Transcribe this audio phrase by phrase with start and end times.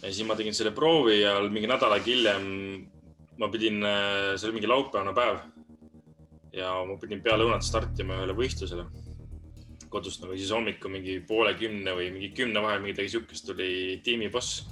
[0.00, 2.48] ja siis ma tegin selle proovi ja mingi nädal aega hiljem
[3.40, 3.80] ma pidin,
[4.36, 5.38] see oli mingi laupäevane päev.
[6.56, 8.88] ja ma pidin peale õunat startima ühele võistlusele
[9.90, 14.62] kodust nagu siis hommikul mingi poole kümne või mingi kümne vahel midagi siukest tuli tiimiboss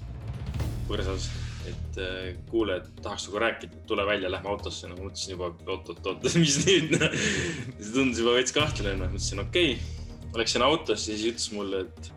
[0.88, 1.27] põrsas,
[1.68, 4.88] et äh, kuule, et tahaks sinuga rääkida, tule välja, lähme autosse.
[4.88, 7.10] no ma mõtlesin juba oot-oot-oot, mis nüüd no.
[7.12, 9.95] see tundus juba veits kahtlane, noh, mõtlesin okei okay..
[10.36, 12.08] Läksin autosse, siis ütles mulle, et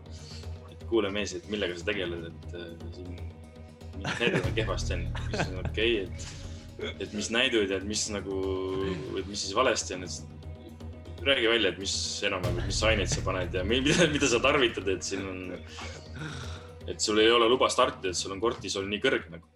[0.92, 3.42] kuule mees, et millega sa tegeled, et äh, siin mingid
[4.02, 5.08] näidud on kehvasti on.
[5.28, 6.28] ütlesin okei okay,,
[6.82, 8.38] et, et mis näidud ja et mis nagu,
[9.18, 11.94] et mis siis valesti on, et räägi välja, et mis
[12.26, 15.42] enam-vähem, mis aineid sa paned ja mida, mida sa tarvitad, et siin on,
[16.90, 19.46] et sul ei ole luba startida, et sul on kortisol nii kõrge nagu.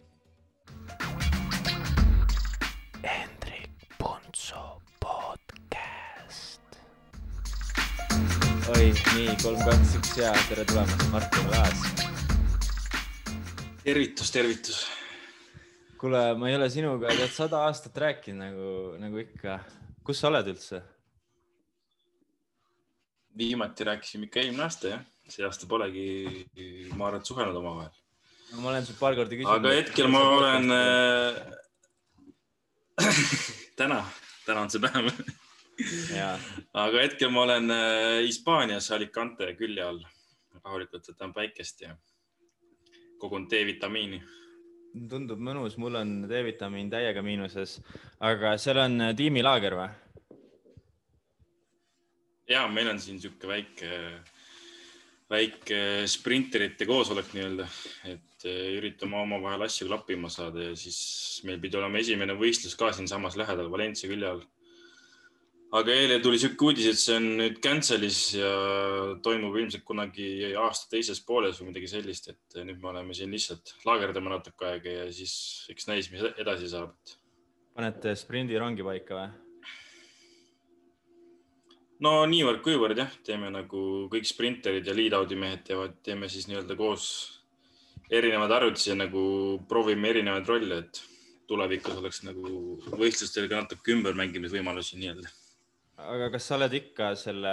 [8.75, 11.83] Oi, nii kolm, kaks, üks ja tere tulemast, Martin Laas.
[13.85, 14.81] tervitus, tervitus.
[16.01, 18.73] kuule, ma ei ole sinuga tead sada aastat rääkinud nagu,
[19.05, 19.61] nagu ikka.
[20.03, 20.83] kus sa oled üldse?
[23.39, 26.09] viimati rääkisime ikka eelmine aasta jah, see aasta polegi,
[26.97, 28.61] ma arvan, et suhelnud omavahel no,.
[28.65, 29.63] ma olen sul paar korda küsinud.
[29.63, 31.43] aga hetkel ma olen äh...
[33.79, 34.03] täna,
[34.43, 35.15] täna on see päev
[36.73, 40.03] aga hetkel ma olen äh, Hispaanias Alicante külje all.
[40.65, 41.93] rahulikult võtan päikest ja
[43.21, 44.23] kogun D-vitamiini
[45.11, 47.77] tundub mõnus, mul on D-vitamiin täiega miinuses,
[48.25, 49.91] aga seal on äh, tiimilaager või?
[52.49, 53.93] ja meil on siin niisugune väike,
[55.31, 57.67] väike sprinterite koosolek nii-öelda,
[58.13, 62.93] et eh, üritame omavahel asju klappima saada ja siis meil pidi olema esimene võistlus ka
[62.95, 64.45] siinsamas lähedal Valencia külje all.
[65.75, 68.51] Aga eile tuli niisugune uudis, et see on nüüd cancel'is ja
[69.23, 73.75] toimub ilmselt kunagi aasta teises pooles või midagi sellist, et nüüd me oleme siin lihtsalt
[73.89, 76.95] laagerdame natuke aega ja siis eks näis, mis edasi saab.
[77.75, 79.27] panete sprindirongi paika või?
[82.07, 87.09] no niivõrd-kuivõrd jah, teeme nagu kõik sprinterid ja lead-out'i mehed teevad, teeme siis nii-öelda koos
[88.13, 89.23] erinevaid harjutusi ja nagu
[89.69, 91.03] proovime erinevaid rolle, et
[91.51, 95.33] tulevikus oleks nagu võistlustel ka natuke ümbermängimisvõimalusi nii-öelda.
[95.97, 97.53] Aga kas sa oled ikka selle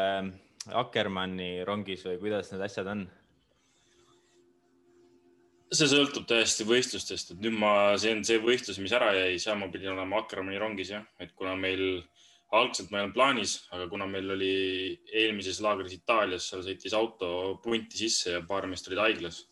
[0.79, 3.03] Akkermanni rongis või kuidas need asjad on?
[5.73, 9.57] see sõltub täiesti võistlustest, et nüüd ma, see on see võistlus, mis ära jäi, seal
[9.57, 11.81] ma pidin olema Akkermanni rongis jah, et kuna meil
[12.53, 14.53] algselt ma ei olnud plaanis, aga kuna meil oli
[15.09, 17.31] eelmises laagris Itaalias, seal sõitis auto
[17.63, 19.47] punti sisse ja paar meest olid haiglas.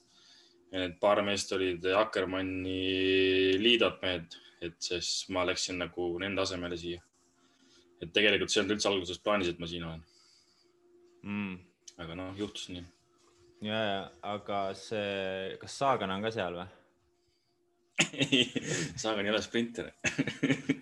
[0.72, 7.02] need paar meest olid Akkermanni liidot mehed, et siis ma läksin nagu nende asemele siia.
[8.02, 10.04] Et tegelikult see ei olnud üldse alguses plaanis, et ma siin olen
[11.24, 11.58] mm..
[12.04, 12.86] aga noh, juhtus nii.
[13.68, 14.00] ja, ja,
[14.34, 16.70] aga see, kas Saagan on ka seal või?
[18.26, 18.46] ei,
[18.96, 19.92] Saagan ei ole sprinter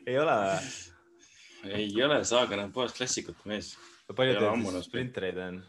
[0.09, 1.73] ei ole või?
[1.75, 3.75] ei ole, Saagan on puhas klassikute mees.
[4.15, 5.59] palju teil sprintereid on?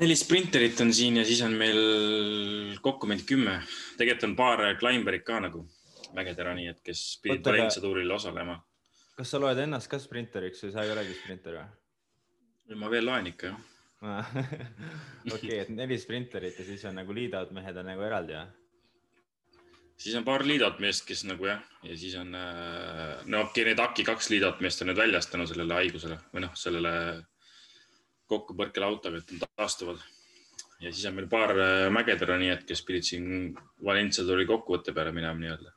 [0.00, 1.80] neli sprinterit on siin ja siis on meil
[2.84, 3.58] kokku meid kümme.
[3.98, 5.64] tegelikult on paar climberit ka nagu
[6.14, 8.56] mägedera, nii et kes pidid Valencia tuuril osalema.
[9.18, 12.76] Kas sa loed ennast ka sprinteriks või sa ei olegi sprinter või?
[12.80, 13.62] ma veel loen ikka jah
[15.34, 18.48] okei, et neli sprinterit ja siis on nagu lead-out mehed on nagu eraldi või?
[19.96, 23.68] siis on paar liidat meest, kes nagu jah, ja siis on, äh, no okei okay,,
[23.70, 26.92] need AKI kaks liidat meest on nüüd väljas tänu sellele haigusele või noh, sellele
[28.30, 30.02] kokkupõrkele autoga, et nad taastuvad.
[30.80, 33.54] ja siis on meil paar äh, mägedera, nii et kes pidid siin
[33.84, 35.72] Valencia tuli kokkuvõtte peale minema nii-öelda.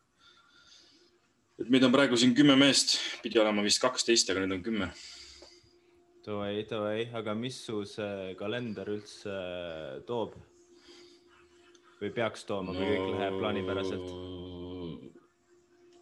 [1.62, 4.92] Et meid on praegu siin kümme meest, pidi olema vist kaksteist, aga nüüd on kümme.
[6.28, 9.36] Davai, davai, aga mis su see kalender üldse
[10.10, 10.36] toob?
[11.98, 14.10] või peaks tooma no,, kui kõik läheb plaanipäraselt?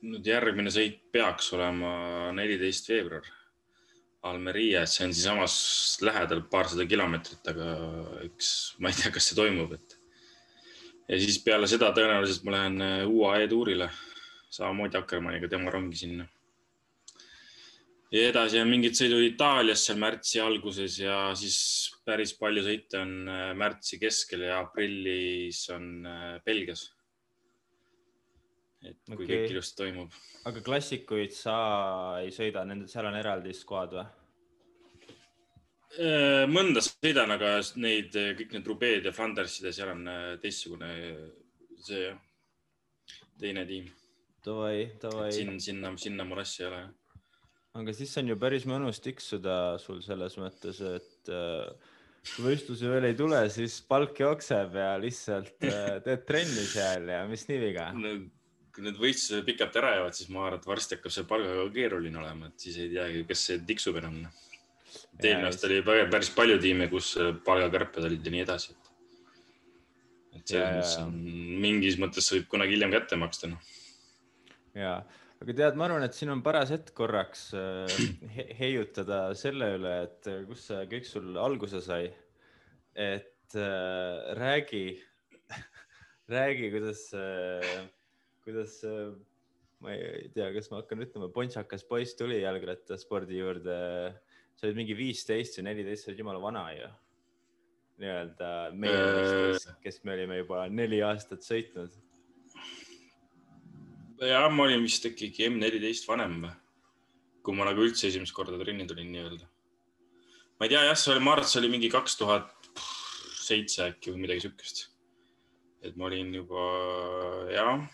[0.06, 1.92] nüüd järgmine sõit peaks olema
[2.36, 3.26] neliteist veebruar
[4.26, 5.56] Almeria, et see on siinsamas
[6.02, 7.70] lähedal paarsada kilomeetrit, aga
[8.26, 8.50] eks
[8.82, 9.96] ma ei tea, kas see toimub, et.
[11.10, 13.90] ja siis peale seda tõenäoliselt ma lähen UAE tuurile,
[14.56, 16.28] samamoodi Akkermanniga, tema rongi sinna
[18.16, 21.58] ja edasi on mingid sõidud Itaalias seal märtsi alguses ja siis
[22.06, 26.92] päris palju sõite on äh, märtsi keskel ja aprillis on äh, Belgias.
[28.86, 29.32] et kui okay.
[29.32, 30.20] kõik ilusti toimub.
[30.46, 31.56] aga klassikuid sa
[32.22, 34.06] ei sõida, nende, seal on eraldi skuad või?
[35.96, 40.08] Äh, mõnda sõidan, aga neid, kõik need Rubeed ja Flandersid ja seal on
[40.44, 40.94] teistsugune
[41.86, 42.20] see jah,
[43.42, 43.90] teine tiim.
[44.46, 45.32] Davai, davai.
[45.34, 46.84] sinna, sinna, sinna mul asja ei ole
[47.76, 51.92] aga siis on ju päris mõnus tiksuda sul selles mõttes, et äh,
[52.32, 57.26] kui võistlusi veel ei tule, siis palk jookseb ja lihtsalt äh, teed trenni seal ja
[57.30, 57.92] mis nii viga.
[58.76, 62.20] kui need võistlused pikalt ära jäävad, siis ma arvan, et varsti hakkab see palgaga keeruline
[62.20, 64.26] olema, et siis ei teagi, kas see tiksub enam.
[65.20, 67.14] eelmine aasta oli päris- päris palju tiime, kus
[67.48, 68.76] palgakärped olid ja nii edasi.
[70.36, 71.16] et selles mõttes on
[71.64, 73.76] mingis mõttes võib kunagi hiljem kätte maksta, noh.
[74.76, 74.96] ja,
[75.42, 78.00] aga tead, ma arvan, et siin on paras hetk korraks äh,
[78.36, 82.10] he heiutada selle üle, et äh, kus see kõik sul alguse sai.
[82.96, 84.88] et äh, räägi,
[86.36, 87.88] räägi, kuidas äh,,
[88.46, 89.16] kuidas äh,,
[89.84, 93.80] ma ei tea, kas ma hakkan ütlema, pontsakas poiss tuli jalgrattaspordi juurde.
[94.56, 96.94] sa olid mingi viisteist või neliteist, sa olid jumala vana ju.
[98.00, 99.12] nii-öelda meie Äh.
[99.16, 101.94] meestest, kes me olime juba neli aastat sõitnud.
[104.24, 106.54] Ja ma olin vist ikkagi M14 vanem või,
[107.46, 109.48] kui ma nagu üldse esimest korda trenni tulin nii-öelda.
[110.60, 112.52] ma ei tea jah, see oli, ma arvan, et see oli mingi kaks tuhat
[113.46, 114.86] seitse äkki või midagi siukest.
[115.86, 116.66] et ma olin juba
[117.54, 117.86] jah,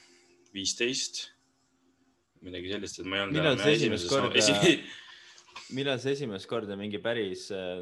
[0.54, 1.26] viisteist,
[2.46, 4.80] midagi sellist, et ma ei olnud Millal sa esimest korda- esi-
[5.78, 7.82] millal sa esimest korda mingi päris äh,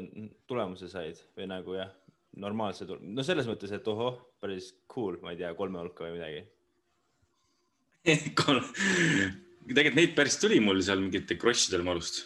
[0.50, 1.92] tulemuse said või nagu jah,
[2.40, 6.42] normaalse no selles mõttes, et ohoh, päris cool, ma ei tea, kolme hulka või midagi.
[8.06, 12.22] Tegelikult neid päris tuli mul seal mingite krossidel malust.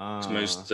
[0.00, 0.70] kas ma just,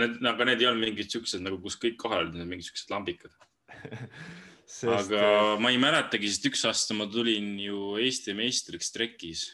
[0.00, 2.92] need, aga need ei olnud mingid siuksed nagu, kus kõik kohal olid, need mingid siuksed
[2.94, 3.34] lambikad.
[4.66, 9.46] sest äh, aga ma ei mäletagi, sest üks aasta ma tulin ju Eesti meistriks trekis,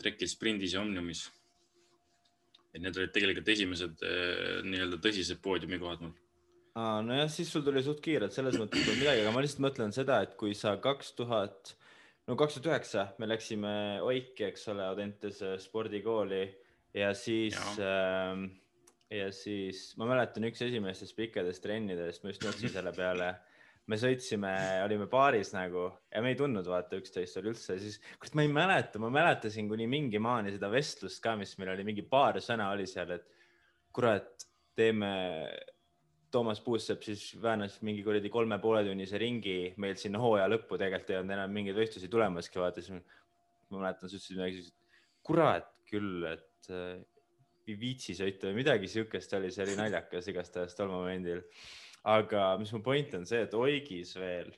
[0.00, 1.26] trekis sprindis ja Omniumis.
[2.76, 6.12] et need olid tegelikult esimesed eh, nii-öelda tõsised poodiumikohad mul.
[6.76, 10.18] Aa, nojah, siis sul tuli suht kiirelt, selles mõttes midagi, aga ma lihtsalt mõtlen seda,
[10.26, 11.72] et kui sa kaks tuhat,
[12.26, 13.72] no kaks tuhat üheksa me läksime
[14.04, 16.44] Oiki, eks ole, Audentese spordikooli
[16.96, 18.32] ja siis ja.,
[19.12, 23.34] ja siis ma mäletan üks esimestest pikkadest trennidest, ma just mõtlesin selle peale.
[23.86, 24.50] me sõitsime,
[24.82, 28.50] olime baaris nagu ja me ei tundnud vaata üksteist oli üldse, siis kurat, ma ei
[28.50, 32.72] mäleta, ma mäletasin kuni mingi maani seda vestlust ka, mis meil oli, mingi paar sõna
[32.74, 33.28] oli seal, et
[33.94, 34.42] kurat,
[34.74, 35.12] teeme
[36.36, 41.12] Toomas Puusepp siis väänas mingi kuradi kolme poole tunnise ringi meil sinna hooaja lõppu, tegelikult
[41.14, 43.00] ei olnud enam mingeid võistlusi tulemaski, vaata siis
[43.72, 44.76] ma mäletan, sa ütlesid midagi sellist,
[45.26, 47.00] kurat küll, et äh,
[47.66, 51.42] ei viitsi sõita või midagi siukest oli, see oli naljakas igastahes tol momendil.
[52.06, 54.52] aga mis mu point on see, et Oigis veel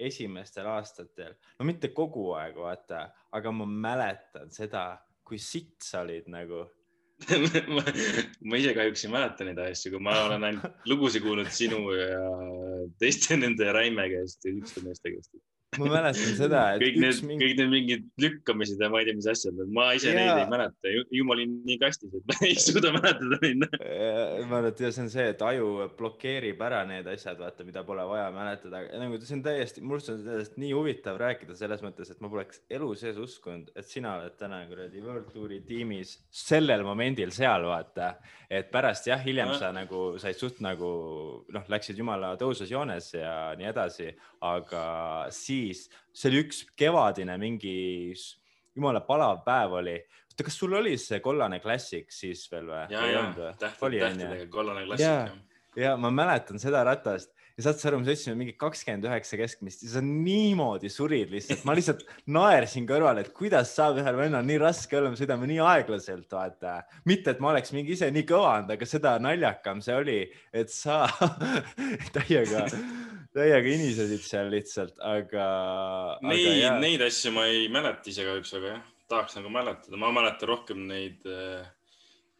[0.00, 4.86] esimestel aastatel, no mitte kogu aeg, vaata, aga ma mäletan seda,
[5.24, 6.64] kui sitt sa olid nagu
[7.76, 7.84] ma,
[8.44, 12.22] ma ise kahjuks ei mäleta neid asju, kui ma olen ainult lugusid kuulnud sinu ja
[13.00, 15.32] teiste nende Räime käest ja ükste meeste käest.
[15.80, 19.16] Ma mäletan seda, et kõik need mingi kõik need mingid lükkamised ja ma ei tea,
[19.18, 20.18] mis asjad, ma ise Jaa.
[20.18, 23.64] neid ei mäleta, ju ma olin nii kastis, et ma ei suuda mäletada neid.
[23.64, 27.84] ma arvan, et ja see on see, et aju blokeerib ära need asjad, vaata, mida
[27.86, 31.84] pole vaja mäletada, nagu see on täiesti, minu arust on sellest nii huvitav rääkida selles
[31.84, 36.16] mõttes, et ma poleks elu sees uskunud, et sina oled täna kuradi World Touri tiimis
[36.34, 38.14] sellel momendil seal, vaata.
[38.54, 39.60] et pärast jah, hiljem Nojah.
[39.60, 40.90] sa nagu said suht nagu
[41.52, 44.10] noh, läksid jumala tõusus joones ja nii edasi,
[44.44, 44.84] aga
[45.34, 47.76] siis see oli üks kevadine mingi
[48.74, 49.96] jumala palav päev oli.
[50.30, 52.84] oota, kas sul oli see kollane klassik siis veel või?
[52.92, 55.40] ja, ja tähtedega kollane klassik.
[55.78, 59.84] ja ma mäletan seda ratast ja saad sa aru, me sõitsime mingi kakskümmend üheksa keskmist
[59.84, 62.02] ja sa niimoodi surid lihtsalt, ma lihtsalt
[62.34, 66.80] naersin kõrval, et kuidas saab ühel vennal nii raske olla, me sõidame nii aeglaselt, vaata.
[67.06, 70.18] mitte, et ma oleks mingi ise nii kõva olnud, aga seda naljakam see oli,
[70.54, 71.04] et sa
[72.16, 72.66] täiega,
[73.34, 75.46] täiega inisesid seal lihtsalt, aga.
[76.24, 80.50] Neid, neid asju ma ei mäleta ise kahjuks, aga jah, tahaks nagu mäletada, ma mäletan
[80.52, 81.66] rohkem neid äh,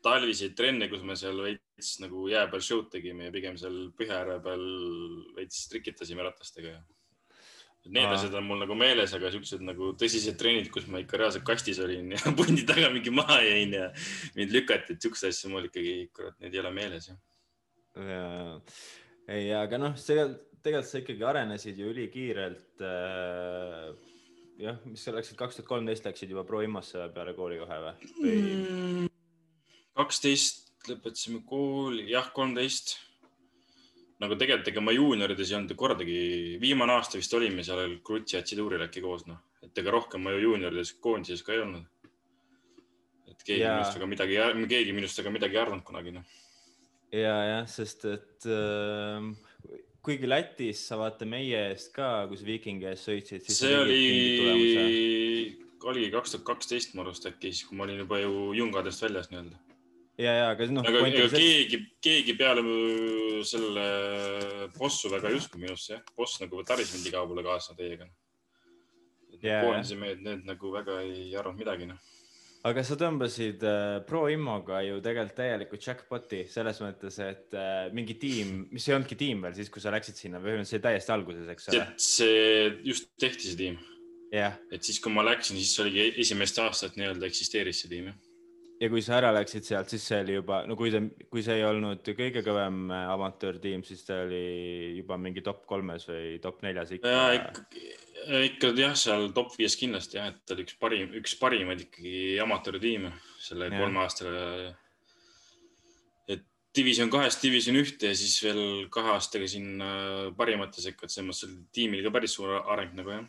[0.05, 4.39] talviseid trenne, kus me seal veits nagu jää peal show'd tegime ja pigem seal Põhja-Järve
[4.45, 4.67] peal
[5.39, 6.79] veits trikitasime ratastega.
[7.85, 8.15] Need Aa.
[8.17, 11.83] asjad on mul nagu meeles, aga siuksed nagu tõsised trennid, kus ma ikka reaalselt kastis
[11.85, 13.91] olin ja pundi taga mingi maha jäin ja
[14.39, 17.21] mind lükati, et siukseid asju mul ikkagi, kurat, need ei ole meeles jah.
[18.09, 18.25] ja,
[19.29, 23.89] ei, aga noh, tegelikult, tegelikult sa ikkagi arenesid ju ülikiirelt äh,.
[24.63, 28.13] jah, mis sa läksid, kaks tuhat kolmteist läksid juba Pro Immosse peale kooli kohe või?
[28.25, 29.09] Mm.
[29.99, 32.97] kaksteist lõpetasime kooli, jah, kolmteist.
[34.23, 36.19] nagu tegelikult, ega ma juuniorides ei olnud kordagi,
[36.63, 40.33] viimane aasta vist olime seal Krutsi ja Tsiduril äkki koos, noh, et ega rohkem ma
[40.33, 41.91] ju juuniorides koondises ka ei olnud.
[43.29, 43.81] et keegi Jaa.
[43.81, 44.39] minust väga midagi,
[44.71, 46.37] keegi minust väga midagi ei arvanud kunagi, noh.
[47.13, 49.35] ja, jah, sest et äh,
[50.05, 54.01] kuigi Lätis sa vaata meie eest ka, kui sa Viikingi ees sõitsid, see oli,
[55.85, 59.31] oligi kaks tuhat kaksteist mu arust äkki, siis kui ma olin juba ju Jungadest väljas
[59.33, 59.61] nii-öelda.
[60.21, 62.65] ja, ja aga noh, aga ega keegi, keegi peale
[63.49, 63.87] selle
[64.77, 68.09] bossu väga ei usku minusse jah, boss nagu taris mind igale poole kaasa teiega.
[69.45, 71.99] Jaa, koondise mehed, need nagu väga ei arvanud midagi noh.
[72.65, 78.17] Aga sa tõmbasid äh, Pro Immoga ju tegelikult täieliku jackpot'i selles mõttes, et äh, mingi
[78.21, 81.49] tiim, mis ei olnudki tiim veel siis, kui sa läksid sinna või see täiesti alguses,
[81.53, 81.89] eks ole.
[82.01, 83.81] see just tehti see tiim,
[84.33, 88.23] jah, et siis, kui ma läksin, siis oligi esimest aastat nii-öelda eksisteeris see tiim jah.
[88.81, 91.59] Ja kui sa ära läksid sealt, siis see oli juba, no kui see, kui see
[91.61, 94.45] ei olnud kõige kõvem äh, amatöörtiim, siis ta oli
[94.99, 97.13] juba mingi top kolmes või top neljas ikka.
[97.13, 97.85] ja ikkagi,
[98.51, 102.17] ikka jah, seal top viies kindlasti jah, et ta oli üks parim, üks parimaid ikkagi
[102.45, 103.13] amatööritiime
[103.45, 103.79] selle Jah.
[103.85, 104.75] kolme aastaga.
[106.35, 106.43] et
[106.75, 111.47] division kahest division ühte ja siis veel kahe aastaga sinna parimate sekka, et selles mõttes
[111.47, 113.25] oli tiimil ka päris suur areng nagu jah.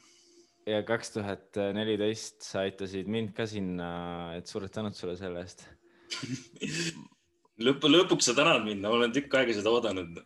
[0.66, 3.90] Ja kaks tuhat neliteist sa aitasid mind ka sinna,
[4.38, 5.68] et suured tänud sulle selle eest.
[7.66, 10.22] lõpu, lõpuks sa tänad mind, ma olen tükk aega seda oodanud.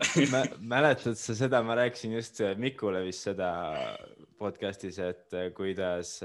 [0.74, 3.52] mäletad sa seda, ma rääkisin just Mikule vist seda
[4.40, 6.16] podcast'is, et kuidas,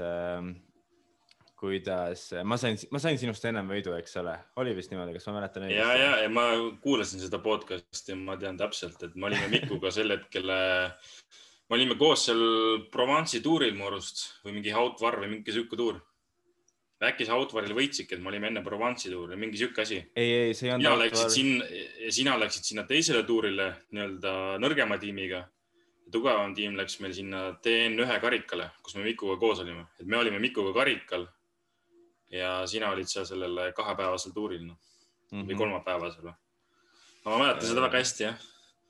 [1.59, 5.41] kuidas ma sain, ma sain sinust ennem võidu, eks ole, oli vist niimoodi, kas ma
[5.41, 6.47] mäletan ja, ja, ja ma
[6.83, 10.55] kuulasin seda podcast'i ma tean täpselt, et me olime Mikuga sel hetkel,
[11.69, 12.41] me olime koos seal
[12.93, 16.01] Provence'i tuuril mu arust või mingi Hautvar või mingi sihuke tuur.
[17.05, 19.97] äkki sa Hautvaril võitsidki, et me olime enne Provence'i tuuri, mingi sihuke asi.
[20.15, 21.65] ei, ei, see ei sina olnud läksid sinna
[22.17, 24.31] sina läksid sinna teisele tuurile nii-öelda
[24.63, 25.43] nõrgema tiimiga.
[26.11, 30.39] tugevam tiim läks meil sinna TN1 karikale, kus me Mikuga koos olime, et me olime
[30.39, 31.27] Mikuga karikal.
[32.31, 34.77] ja sina olid seal sellel kahepäevasel tuuril noh,
[35.31, 35.47] Mhm.
[35.49, 36.33] või kolmapäevasel või?
[37.25, 38.37] ma mäletan seda väga hästi jah.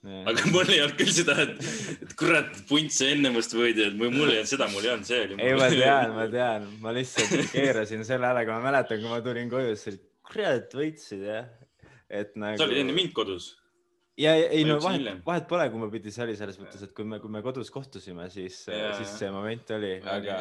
[0.05, 1.61] Aga mul ei olnud küll seda, et,
[2.05, 5.07] et kurat, punt see enne must võidi, et mul ei olnud seda, mul ei olnud,
[5.09, 5.39] see oli.
[5.41, 9.21] ei, ma tean, ma tean, ma lihtsalt keerasin selle ära, kui ma mäletan, kui ma
[9.25, 11.45] tulin koju, siis oli kurat võitsid jah.
[12.09, 12.59] et nagu.
[12.59, 13.53] sa olid enne mind kodus.
[14.19, 17.07] ja, ei Ma no vahet vahet pole, kumba pidi see oli selles mõttes, et kui
[17.07, 20.39] me, kui me kodus kohtusime, siis, siis see moment oli, aga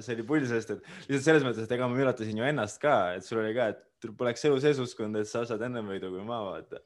[0.00, 2.96] see oli pull, sest et lihtsalt selles mõttes, et ega ma üllatasin ju ennast ka,
[3.18, 6.26] et sul oli ka, et poleks elu sees uskunud, et sa saad ennem võidu kui
[6.26, 6.82] ma, vaata.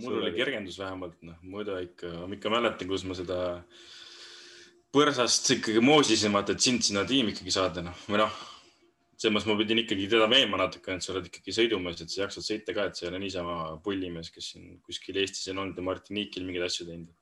[0.00, 3.38] Mul oli kergendus vähemalt, noh, muidu ikka, ma ikka mäletan, kus ma seda
[4.94, 8.36] põrsast ikkagi moosisin, vaata, et sind sinna tiimi ikkagi saada, noh, või noh,
[9.14, 12.24] selles mõttes ma pidin ikkagi teda veenma natuke, et sa oled ikkagi sõidumees, et sa
[12.24, 15.78] jaksad sõita ka, et sa ei ole niisama pullimees, kes siin kuskil Eestis on olnud
[15.78, 17.12] ja Martiniikil mingeid asju teinud.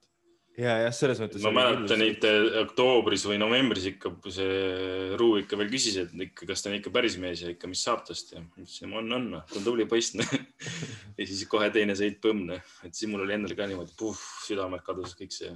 [0.58, 1.44] ja, jah, selles mõttes.
[1.46, 6.48] ma mäletan neid eh, oktoobris või novembris ikka see Ruu ikka veel küsis, et ikka,
[6.50, 9.12] kas ta on ikka päris mees ja ikka, mis saab tast ja ma ütlesin, on,
[9.18, 10.16] on, ta on tubli poiss.
[11.18, 14.84] ja siis kohe teine sõit põmm, et siis mul oli endal ka niimoodi, puh, südamed
[14.86, 15.54] kadus kõik see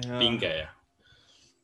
[0.00, 0.68] pinge ja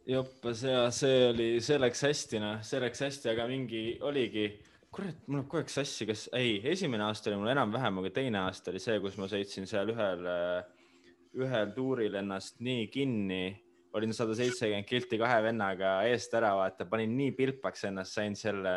[0.07, 4.47] jopa see, see oli, see läks hästi, noh, see läks hästi, aga mingi oligi,
[4.95, 8.45] kurat, mul läheb kogu aeg sassi, kas, ei, esimene aasta oli mul enam-vähem, aga teine
[8.45, 10.29] aasta oli see, kus ma sõitsin seal ühel,
[11.37, 13.45] ühel tuuril ennast nii kinni,
[13.97, 18.77] olin sada seitsekümmend kilti kahe vennaga eest ära, vaata, panin nii pilpaks ennast, sain selle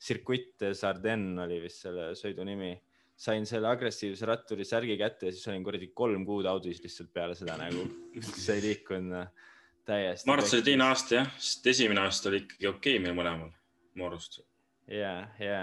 [0.00, 2.74] Circuit Sardin oli vist selle sõidu nimi
[3.16, 7.36] sain selle agressiivse ratturi särgi kätte ja siis olin kuradi kolm kuud audis lihtsalt peale
[7.38, 7.86] seda nagu
[8.16, 9.30] üldse ei liikunud noh,
[9.88, 10.28] täiesti.
[10.28, 13.04] ma arvan, et see oli teine aasta jah, sest esimene aasta oli ikkagi okei okay
[13.06, 13.54] meil mõlemal,
[13.96, 14.42] mu arust.
[14.92, 15.60] ja, ja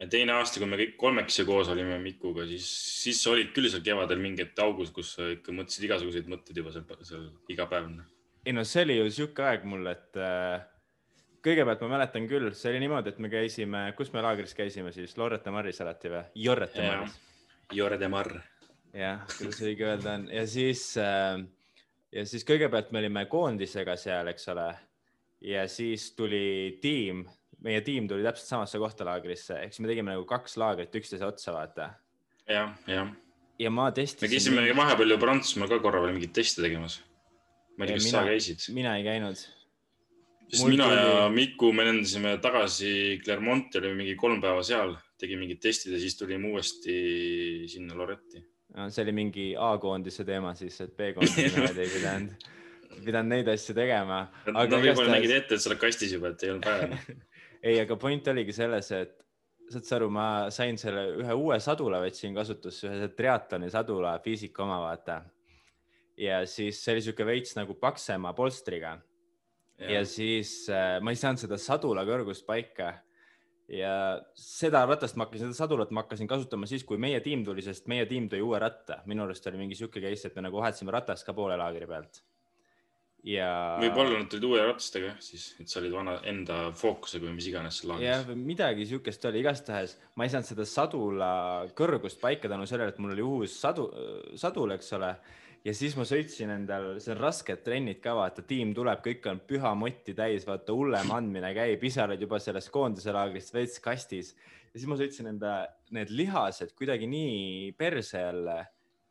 [0.00, 2.66] ja teine aasta, kui me kõik kolmekesi koos olime Mikuga, siis,
[3.02, 6.86] siis olid küll seal kevadel mingid augud, kus sa ikka mõtlesid igasuguseid mõtteid juba seal,
[7.06, 7.88] seal iga päev.
[7.92, 8.10] noh.
[8.46, 10.62] ei no see oli ju sihuke aeg mul, et äh,
[11.44, 15.16] kõigepealt ma mäletan küll, see oli niimoodi, et me käisime, kus me laagris käisime siis,
[15.20, 16.24] Lorete Marris alati või?
[16.48, 16.86] Jorrete.
[16.86, 17.20] Marris.
[17.72, 18.32] Jore de Mar.
[18.90, 21.38] jah, kuidas õige öelda on ja siis äh,,
[22.10, 24.70] ja siis kõigepealt me olime koondisega seal, eks ole.
[25.46, 27.22] ja siis tuli tiim,
[27.64, 31.26] meie tiim tuli täpselt samasse kohta laagrisse, ehk siis me tegime nagu kaks laagrit üksteise
[31.26, 31.90] otsa, vaata.
[32.48, 33.10] jah, jah.
[33.60, 34.30] ja ma me testisin.
[34.32, 37.00] käisime vahepeal ju Prantsusmaal ka korra veel mingeid teste tegemas.
[37.76, 38.68] ma ei tea, Ja kas mina- sa käisid?
[38.74, 39.36] mina ei käinud.
[40.50, 44.96] sest mul mina tuli- ja Miku, me lendasime tagasi Clermonti, olime mingi kolm päeva seal,
[45.18, 48.42] tegime mingid testid ja siis tulime uuesti sinna Loretti.
[48.88, 51.44] see oli mingi A-koondise teema siis, et B-koondise
[51.84, 52.30] ei pidanud,
[53.04, 54.28] pidanud neid asju tegema.
[54.46, 56.88] Nad aga võib-olla nägid igastahes, ette, et sa oled kastis juba, et ei olnud vaja.
[57.62, 59.18] ei, aga point oligi selles, et
[59.70, 64.64] saad sa aru, ma sain selle ühe uue sadula võtsin kasutusse, ühe triatloni sadula, Fisica
[64.64, 65.20] oma, vaata.
[66.18, 68.96] ja siis see oli sihuke veits nagu paksema polstriga
[69.88, 72.94] ja siis äh, ma ei saanud seda sadula kõrgust paika.
[73.70, 77.62] ja seda ratast ma hakkasin, seda sadulat ma hakkasin kasutama siis, kui meie tiim tuli,
[77.62, 80.58] sest meie tiim tõi uue ratta, minu arust oli mingi sihuke case, et me nagu
[80.58, 82.22] vahetasime ratast ka poole laagri pealt.
[83.26, 83.50] Ja.
[83.80, 87.80] võib-olla nad tulid uue ratastega siis, et sa olid vana enda fookusega või mis iganes
[87.80, 91.32] seal jah, midagi siukest oli, igastahes ma ei saanud seda sadula
[91.76, 93.88] kõrgust paika tänu sellele, et mul oli uus sadu,
[94.40, 95.14] sadul, eks ole.
[95.60, 99.42] Ja siis ma sõitsin endal, see on rasked trennid ka, vaata, tiim tuleb, kõik on
[99.44, 104.32] püha motti täis, vaata hullem andmine käib, oled juba sellest koondise laagrist veits kastis.
[104.70, 105.54] Ja siis ma sõitsin enda
[105.92, 108.56] need lihased kuidagi nii perse jälle,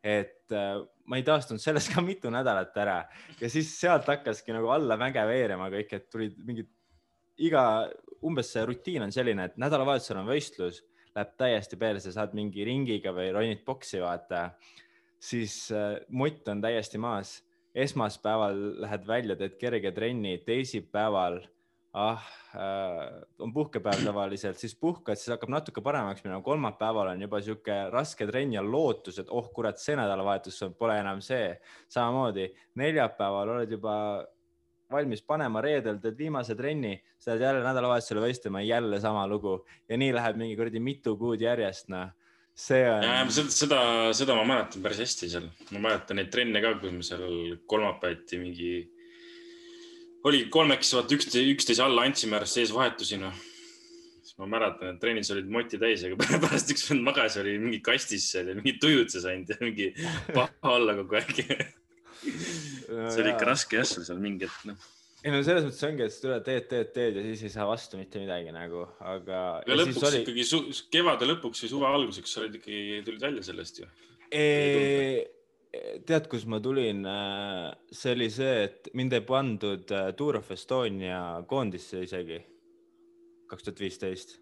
[0.02, 3.00] et äh, ma ei taastunud sellest ka mitu nädalat ära
[3.42, 6.70] ja siis sealt hakkaski nagu allamäge veerema kõik, et tulid mingid
[7.40, 7.64] iga,
[8.26, 10.84] umbes see rutiin on selline, et nädalavahetusel on võistlus,
[11.16, 14.50] läheb täiesti perse, saad mingi ringiga või ronid boksi, vaata,
[15.20, 17.40] siis äh, mott on täiesti maas.
[17.80, 21.38] esmaspäeval lähed välja, teed kerge trenni, teisipäeval
[21.94, 22.22] ah
[22.54, 26.42] äh,, on puhkepäev tavaliselt, siis puhkad, siis hakkab natuke paremaks minema.
[26.46, 31.22] kolmapäeval on juba sihuke raske trenn ja lootus, et oh kurat, see nädalavahetus pole enam
[31.26, 31.56] see.
[31.90, 33.96] samamoodi neljapäeval oled juba
[34.92, 39.98] valmis panema, reedel teed viimase trenni, sa lähed jälle nädalavahetusele võistlema, jälle sama lugu ja
[39.98, 42.14] nii läheb mingi kuradi mitu kuud järjest, noh
[42.60, 43.30] see on.
[43.32, 43.82] seda,
[44.16, 48.40] seda, ma mäletan päris hästi seal, ma mäletan neid trenne ka, kui me seal kolmapäeviti
[48.42, 48.72] mingi
[50.28, 53.36] oli kolmekesi, vaata üksteise, üksteise alla andsime ära sees vahetusi, noh.
[54.26, 57.82] siis ma mäletan, et trennid olid moti täis, aga pärast üks vend magas, oli mingi
[57.86, 59.92] kastis seal ja mingi tujutses ainult ja mingi
[60.36, 61.36] paha olla kogu aeg
[62.20, 64.88] see oli ikka raske jah, sul seal mingi hetk, noh
[65.20, 67.66] ei no selles mõttes ongi, et sa tuled, teed, teed, teed ja siis ei saa
[67.68, 69.40] vastu mitte midagi nagu, aga.
[69.68, 70.22] ja lõpuks oli...
[70.24, 73.90] ikkagi kevade lõpuks või suve alguseks olid ikkagi, tulid välja sellest ju
[75.72, 77.06] tead, kus ma tulin?
[77.92, 82.40] see oli see, et mind ei pandud äh, Tour of Estonia koondisse isegi,
[83.50, 84.38] kaks tuhat viisteist.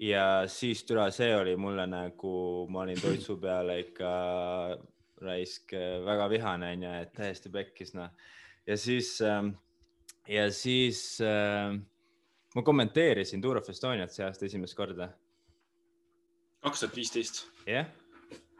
[0.00, 2.34] ja siis türa, see oli mulle nagu,
[2.68, 4.10] ma olin toitsu peale ikka
[5.24, 8.10] raisk väga vihane onju, et täiesti pekkis noh.
[8.66, 9.54] ja siis, ähm,
[10.28, 11.78] ja siis äh,
[12.54, 15.12] ma kommenteerisin Tour of Estoniat see aasta esimest korda.
[16.66, 17.44] kaks tuhat viisteist?
[17.70, 17.86] jah.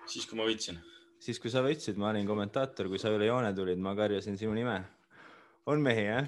[0.06, 0.78] siis, kui ma võitsin
[1.24, 4.54] siis, kui sa võitsid, ma olin kommentaator, kui sa üle joone tulid, ma karjusin sinu
[4.56, 4.82] nime.
[5.66, 6.26] on mehi jah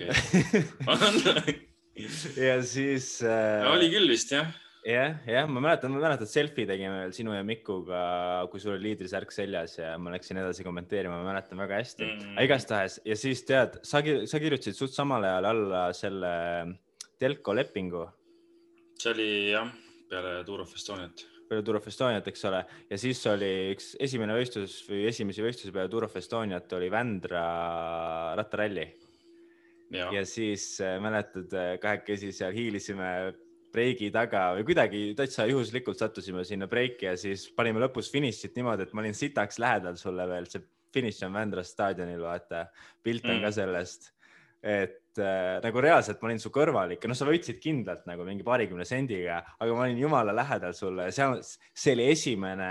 [0.88, 1.56] okay.
[2.48, 3.66] ja siis äh,.
[3.68, 4.48] oli küll vist jah
[4.86, 8.00] jah, jah, ma mäletan, ma mäletan, et selfie tegime veel sinu ja Mikuga,
[8.52, 12.40] kui sul oli liidrisärk seljas ja ma läksin edasi kommenteerima, ma mäletan väga hästi mm..
[12.46, 16.34] igastahes ja siis tead, sa, sa kirjutasid suht samal ajal alla selle
[17.20, 18.06] telko lepingu.
[18.96, 19.72] see oli jah,
[20.08, 24.36] peale Tour of Estoniat peale Tour of Estoniat, eks ole, ja siis oli üks esimene
[24.36, 27.42] võistlus või esimesi võistlusi peale Tour of Estoniat oli Vändra
[28.38, 28.86] rattaralli.
[29.94, 30.24] Ja.
[30.26, 33.10] siis äh, mäletad, äh, kahekesi seal hiilisime
[33.70, 38.82] breigi taga või kuidagi täitsa juhuslikult sattusime sinna breiki ja siis panime lõpus finišit niimoodi,
[38.82, 40.64] et ma olin sitaks lähedal sulle veel, see
[40.96, 42.64] finiš on Vändra staadionil, vaata,
[43.06, 43.46] pilt on mm.
[43.46, 44.10] ka sellest
[44.66, 48.46] et äh, nagu reaalselt ma olin su kõrval ikka, noh, sa võitsid kindlalt nagu mingi
[48.46, 51.38] paarikümne sendiga, aga ma olin jumala lähedal sulle seal,
[51.76, 52.70] see oli esimene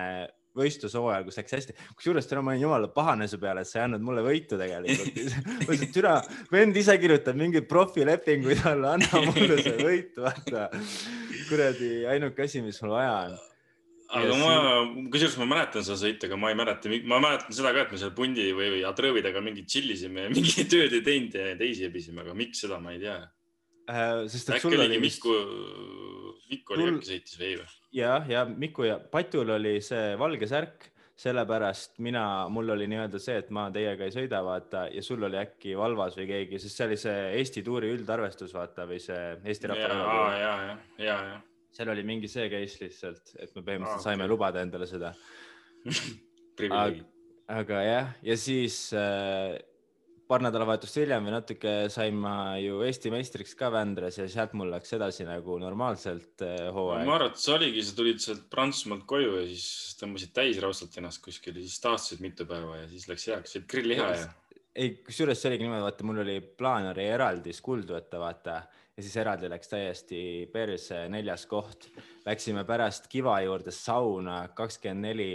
[0.55, 1.75] võistlushooajal, kus läks hästi.
[1.97, 5.17] kusjuures täna ma olin jumala pahane su peale, et sa ei andnud mulle võitu tegelikult.
[5.65, 6.13] ma ütlesin, et türa,
[6.51, 10.69] vend ise kirjutab mingeid profilepinguid alla, anna mulle see võit, vaata.
[11.49, 13.35] kuradi ainuke asi, mis mul vaja on
[14.15, 17.73] aga ja ma, kusjuures ma mäletan seda sõitu, aga ma ei mäleta, ma mäletan seda
[17.75, 21.37] ka, et me seal pundi või, või Adrõvidega mingi tšillisime ja mingi tööd ei teinud
[21.39, 24.25] ja teisi ebisime, aga miks seda ma ei tea äh,.
[24.31, 25.23] sest et sul oli vist.
[25.23, 25.37] Miku,
[26.51, 27.71] Miku oli äkki sõitis või ei või?
[27.99, 33.39] ja, ja Miku ja Patul oli see valge särk, sellepärast mina, mul oli nii-öelda see,
[33.39, 36.87] et ma teiega ei sõida, vaata, ja sul oli äkki Valvas või keegi, sest see
[36.89, 39.91] oli see Eesti tuuri üldarvestus, vaata, või see Eesti rahva.
[39.91, 41.43] ja, ja, ja, ja, ja
[41.75, 44.31] seal oli mingi see case lihtsalt, et me põhimõtteliselt ah, saime okay.
[44.31, 45.13] lubada endale seda
[46.71, 47.05] aga,
[47.61, 49.57] aga jah, ja siis äh,
[50.29, 54.71] paar nädalavahetust hiljem või natuke sain ma ju Eesti meistriks ka Vändras ja sealt mul
[54.73, 59.05] läks edasi nagu normaalselt äh, hooaeg ma arvan, et see oligi, sa tulid sealt Prantsusmaalt
[59.09, 63.05] koju ja siis tõmbasid täis raudselt ennast kuskil ja siis taastusid mitu päeva ja siis
[63.11, 64.31] läks heaks, sõid grillliha ja.
[64.73, 68.59] ei, kusjuures see oligi niimoodi, vaata, mul oli plaan oli eraldis kuld võtta, vaata
[68.95, 70.19] ja siis eraldi läks täiesti
[70.51, 71.89] perse neljas koht.
[72.25, 75.27] Läksime pärast Kiva juurde sauna, kakskümmend neli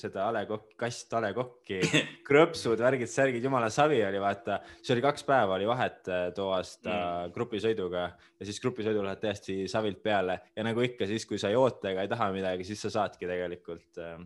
[0.00, 1.80] seda A Le Coq, kast A Le Coq'i,
[2.28, 4.62] krõpsud, värgid, särgid, jumala savi oli, vaata.
[4.80, 7.36] see oli kaks päeva oli vahet äh, too aasta mm.
[7.36, 11.60] grupisõiduga ja siis grupisõidul lähed täiesti savilt peale ja nagu ikka siis, kui sa ei
[11.60, 14.16] oota ega ei taha midagi, siis sa saadki tegelikult äh,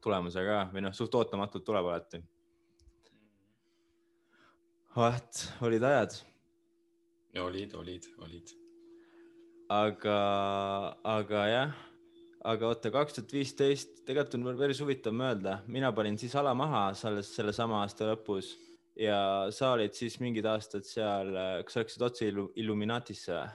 [0.00, 2.22] tulemuse ka või noh, suht ootamatult tuleb alati.
[4.94, 6.20] vaat, olid ajad
[7.36, 8.54] olid, olid, olid.
[9.68, 10.16] aga,
[11.04, 11.74] aga jah,
[12.44, 16.88] aga oota, kaks tuhat viisteist, tegelikult on päris huvitav mõelda, mina panin siis ala maha
[16.92, 18.54] alles sellesama aasta lõpus
[18.98, 21.30] ja sa olid siis mingid aastad seal,
[21.64, 23.48] kas sa läksid otse Illuminatisse või?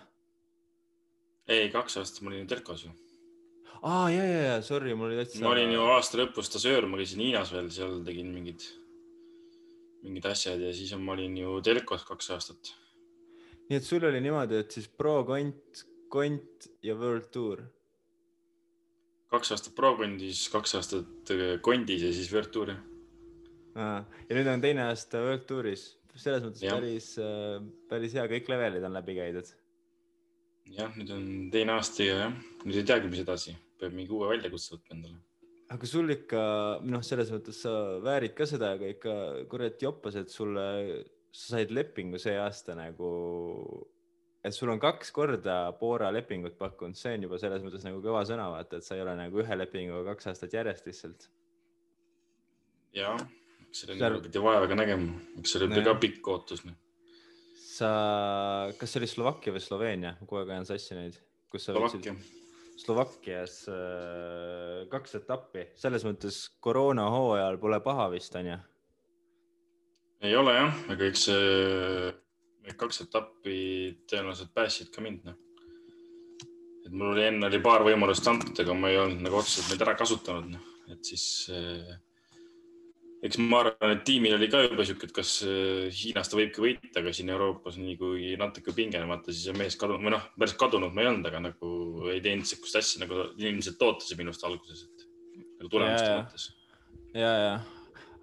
[1.48, 2.94] ei, kaks aastat ma olin telkos ju.
[3.82, 5.44] aa ja, ja, ja sorry, mul oli täitsa.
[5.44, 8.64] ma olin ju aasta lõpus stažöör, ma käisin Hiinas veel, seal tegin mingid,
[10.06, 12.74] mingid asjad ja siis ma olin ju telkos kaks aastat.
[13.74, 15.84] Nii et sul oli niimoodi, et siis pro kont,
[16.14, 17.66] kont ja world tour?
[19.34, 21.34] kaks aastat pro kondis, kaks aastat
[21.66, 22.80] kondis ja siis world tour jah.
[24.30, 26.78] ja nüüd on teine aasta world touris, selles mõttes ja.
[26.78, 27.58] päris, äh,
[27.90, 29.50] päris hea, kõik levelid on läbi käidud
[30.72, 34.30] jah, nüüd on teine aasta ja jah, nüüd ei teagi, mis edasi, peab mingi uue
[34.32, 35.20] väljakutse võtma endale.
[35.74, 36.44] aga sul ikka
[36.86, 39.16] noh, selles mõttes sa väärid ka seda, aga ikka
[39.52, 40.66] kurat joppas, et sulle,
[41.34, 43.10] sa said lepingu see aasta nagu,
[44.46, 48.22] et sul on kaks korda Poola lepingut pakkunud, see on juba selles mõttes nagu kõva
[48.30, 51.28] sõna, vaata, et sa ei ole nagu ühe lepinguga kaks aastat järjest lihtsalt.
[52.94, 53.18] jah,
[53.74, 54.22] selle Seal...
[54.30, 56.78] pidi vaeva ka nägema, eks see oli no, ka pikk ootus noh
[57.74, 57.90] sa,
[58.78, 61.18] kas see oli Slovakkia või Sloveenia, ma kogu aeg ajan sassi neid,
[61.52, 62.16] kus sa Slovakkia.
[62.84, 68.58] Slovakkias äh, kaks etappi, selles mõttes koroona hooajal pole paha vist onju?
[70.24, 71.28] Ei ole jah, aga eks
[72.64, 73.58] need kaks etappi
[74.10, 75.36] tõenäoliselt päästsid ka mind noh.
[76.86, 79.84] et mul oli enne oli paar võimalust antud, aga ma ei olnud nagu otseselt neid
[79.86, 81.94] ära kasutanud noh, et siis äh,
[83.24, 86.64] eks ma arvan, et tiimil oli ka juba sihuke, et kas äh, Hiinas ta võibki
[86.64, 90.26] võita, aga siin Euroopas nii kui natuke pingem, vaata siis on mees kadunud või noh,
[90.40, 91.70] päris kadunud ma ei olnud, aga nagu
[92.12, 95.08] ei teinud sihukest asja nagu ilmselt ootasid minust alguses, et
[95.62, 96.50] nagu tulemuste mõttes.
[97.16, 97.56] ja, ja,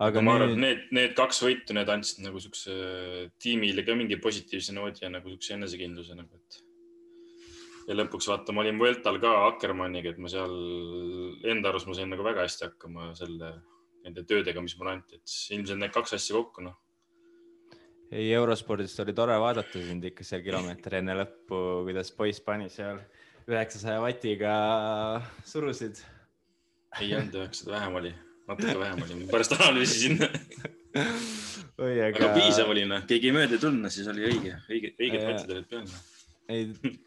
[0.00, 2.74] aga ma arvan, et need, need kaks võitu, need andsid nagu siukse
[3.42, 6.60] tiimile ka mingi positiivse noodi ja nagu siukse enesekindluse nagu, et.
[7.88, 10.54] ja lõpuks vaata, ma olin Vueltal ka Akkermanniga, et ma seal
[11.52, 13.54] enda arust ma sain nagu väga hästi hakkama selle
[14.04, 16.78] nende töödega, mis mulle anti, et ilmselt need kaks asja kokku, noh.
[18.08, 23.02] ei, eurospordist oli tore vaadata sind ikka seal kilomeetri enne lõppu, kuidas poiss pani seal
[23.50, 24.54] üheksasaja vatiga
[25.44, 26.00] surusid.
[27.00, 28.16] ei olnud üheksasada, vähem oli,
[28.50, 30.20] natuke vähem oli, pärast analüüsisin.
[31.80, 32.14] Oi, aga...
[32.16, 35.54] aga piisav oli, noh, keegi ei mööda ei tulnud, siis oli õige, õige, õiged vatid
[35.56, 36.00] olid peal noh.
[36.50, 36.64] Ei,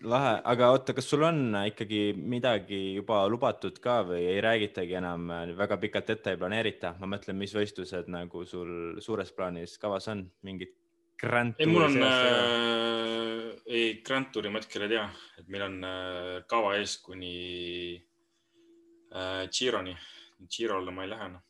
[0.08, 5.28] lahe, aga oota, kas sul on ikkagi midagi juba lubatud ka või ei räägitagi enam,
[5.58, 6.94] väga pikalt ette ei planeerita?
[7.02, 10.72] ma mõtlen, mis võistlused nagu sul suures plaanis kavas on, mingid
[11.20, 11.68] Grand Touri?
[11.68, 15.04] ei, mul on, äh, ei Grand Touri ma hetkel ei tea,
[15.42, 17.36] et meil on äh, kava ees kuni
[19.12, 19.98] äh, Gironi,
[20.52, 21.44] Girole ma ei lähe noh.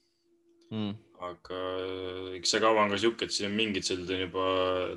[0.73, 0.93] Mm..
[1.21, 4.45] aga äh, eks see kava on ka sihuke, et siin mingid sõidud on juba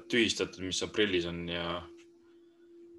[0.08, 1.66] tühistatud, mis aprillis on ja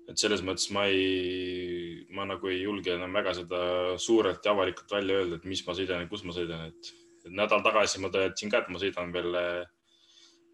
[0.07, 3.61] et selles mõttes ma ei, ma nagu ei julge enam väga seda
[3.99, 6.93] suurelt ja avalikult välja öelda, et mis ma sõidan ja kus ma sõidan, et,
[7.25, 9.65] et nädal tagasi ma teadsin ka, et ma sõidan veel eh,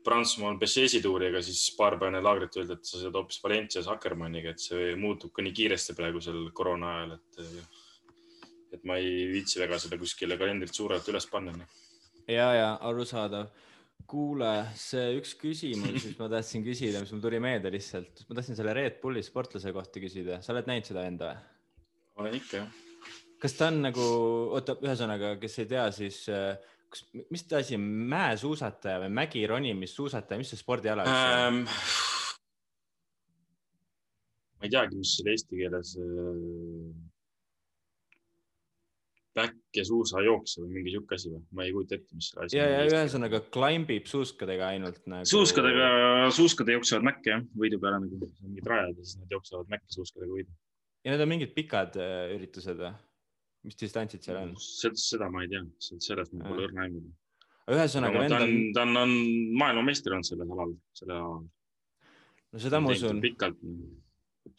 [0.04, 3.88] Prantsusmaal Bessesi tuuri, aga siis paar päeva enne laagrit öeldi, et sa sõidad hoopis Valencias
[3.92, 7.44] Akkermanniga, et see muutub ka nii kiiresti praegusel koroona ajal, et,
[8.74, 11.68] et ma ei viitsi väga seda kuskile kalendrit suurelt üles panna.
[12.28, 13.52] Ja, ja arusaadav
[14.10, 18.58] kuule, see üks küsimus, mis ma tahtsin küsida, mis mul tuli meelde lihtsalt, ma tahtsin
[18.58, 21.44] selle Red Bulli sportlase kohta küsida, sa oled näinud seda venda või?
[22.22, 22.82] olen ikka jah.
[23.42, 24.08] kas ta on nagu,
[24.58, 30.54] oota, ühesõnaga, kes ei tea, siis kas, mis ta asi on, mäesuusataja või mägironimissuusataja, mis
[30.54, 31.64] see spordiala ähm,?
[34.60, 37.13] ma ei teagi, mis selle eesti keeles äh
[39.38, 41.42] back ja suusajooks või mingi sihuke asi või?
[41.58, 45.30] ma ei kujuta ette, mis selle asi ja, ja ühesõnaga climb ib suuskadega ainult nagu....
[45.30, 45.88] suuskadega,
[46.38, 50.38] suuskad jooksevad mäkke jah, võidu peale nagu mingid rajad ja siis nad jooksevad mäkke suuskadega
[50.38, 50.54] võidu.
[51.04, 52.94] ja need on mingid pikad äh, üritused või?
[53.64, 54.54] mis distantsid seal on?
[54.60, 57.04] seda ma ei tea, sellest mul pole õrna aimu.
[57.74, 58.28] ühesõnaga.
[58.30, 59.18] ta on, ta on, on
[59.64, 61.44] maailmameister olnud sellel alal, sellel alal.
[62.54, 63.24] no seda ma usun.
[63.24, 63.62] pikalt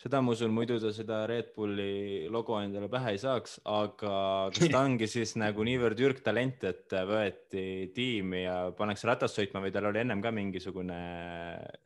[0.01, 4.14] seda ma usun, muidu ta seda Red Bulli logo endale pähe ei saaks, aga
[4.55, 7.64] kas ta ongi siis nagu niivõrd jürk talent, et võeti
[7.97, 10.99] tiimi ja pannakse ratast sõitma või tal oli ennem ka mingisugune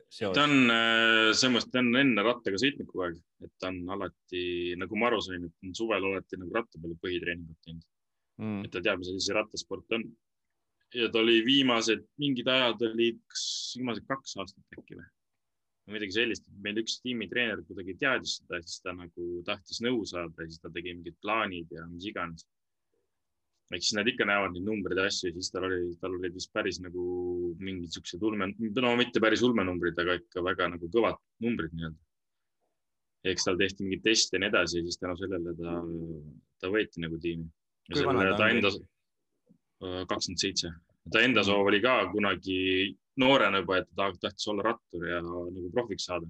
[0.07, 0.33] seos?
[0.37, 3.83] ta on äh, selles mõttes, ta on enne rattaga sõitnud kogu aeg, et ta on
[3.97, 4.45] alati,
[4.79, 7.85] nagu ma aru sain, et on suvel alati nagu ratta peal põhitreeningut teinud
[8.39, 8.65] mm..
[8.65, 10.07] et ta teab, mis asi see rattasport on.
[10.95, 15.09] ja ta oli viimased mingid ajad olid, kas viimased kaks aastat äkki või
[15.93, 20.45] midagi sellist, et meil üks tiimitreener kuidagi teadis seda, siis ta nagu tahtis nõu saada
[20.45, 22.45] ja siis ta tegi mingid plaanid ja mis iganes.
[23.69, 26.51] ehk siis nad ikka näevad neid numbreid ja asju siis tal oli, tal olid vist
[26.53, 27.03] päris nagu
[27.61, 31.99] mingid siuksed ulme, no mitte päris ulmenumbrid, aga ikka väga nagu kõvad numbrid nii-öelda.
[33.29, 35.79] eks tal tehti mingeid teste ja nii edasi ja siis tänu sellele ta,
[36.61, 37.49] ta võeti nagu tiimi.
[38.79, 38.87] on?
[39.79, 40.73] kakskümmend seitse
[41.11, 42.59] ta enda soov oli ka kunagi
[43.19, 46.27] noorena juba, et ta tahtis olla rattur ja nagu profiks saada.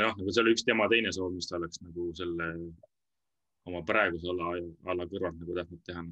[0.00, 2.48] noh, nagu see oli üks tema teine soov, mis ta oleks nagu selle
[3.68, 4.52] oma praeguse ala,
[4.90, 6.04] ala kõrvalt nagu tahtnud teha.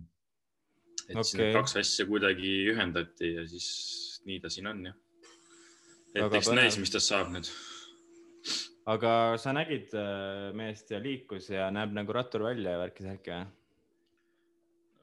[1.09, 1.39] et okay.
[1.41, 3.69] need kaks asja kuidagi ühendati ja siis
[4.29, 4.99] nii ta siin on jah.
[6.15, 7.51] et Väga eks näis, mis tast saab nüüd.
[8.91, 13.49] aga sa nägid äh, meest ja liikus ja näeb nagu rattur välja ja värki-särki või?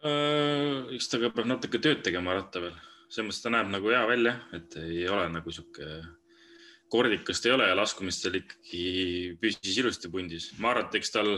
[0.07, 2.77] Äh, eks ta peab natuke tööd tegema ratta peal,
[3.07, 5.87] selles mõttes ta näeb nagu hea välja, et ei ole nagu sihuke
[6.91, 10.51] kordikast ei ole ja laskumistel ikkagi püsis ilusti pundis.
[10.59, 11.31] ma arvan, et eks tal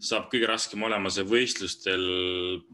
[0.00, 2.06] saab kõige raskem olema see võistlustel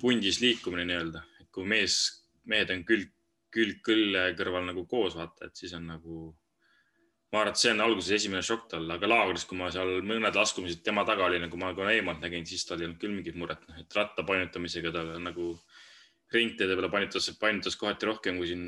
[0.00, 1.98] pundis liikumine nii-öelda, et kui mees,
[2.46, 3.10] mehed on külg,
[3.54, 6.32] külg külje kõrval nagu koos vaata, et siis on nagu.
[7.32, 10.34] ma arvan, et see on alguses esimene šokk talle, aga laagris, kui ma seal mõned
[10.36, 13.38] laskumised tema taga olin, nagu ma ka eemalt nägin, siis tal ei olnud küll mingit
[13.40, 15.54] muret, et ratta painutamisega ta nagu
[16.34, 18.64] ringteede peale painutas, painutas kohati rohkem kui siin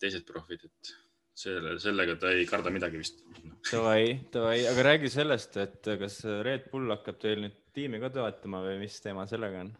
[0.00, 0.92] teised profid, et
[1.40, 3.22] selle, sellega ta ei karda midagi vist.
[3.70, 8.62] Davai, davai, aga räägi sellest, et kas Red Bull hakkab teil nüüd tiimi ka toetama
[8.64, 9.72] või mis teema sellega on?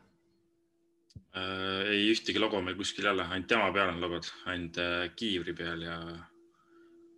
[1.31, 5.05] Äh, ei ühtegi logo meil kuskil ei ole, ainult tema peal on logod, ainult äh,
[5.17, 5.99] kiivri peal ja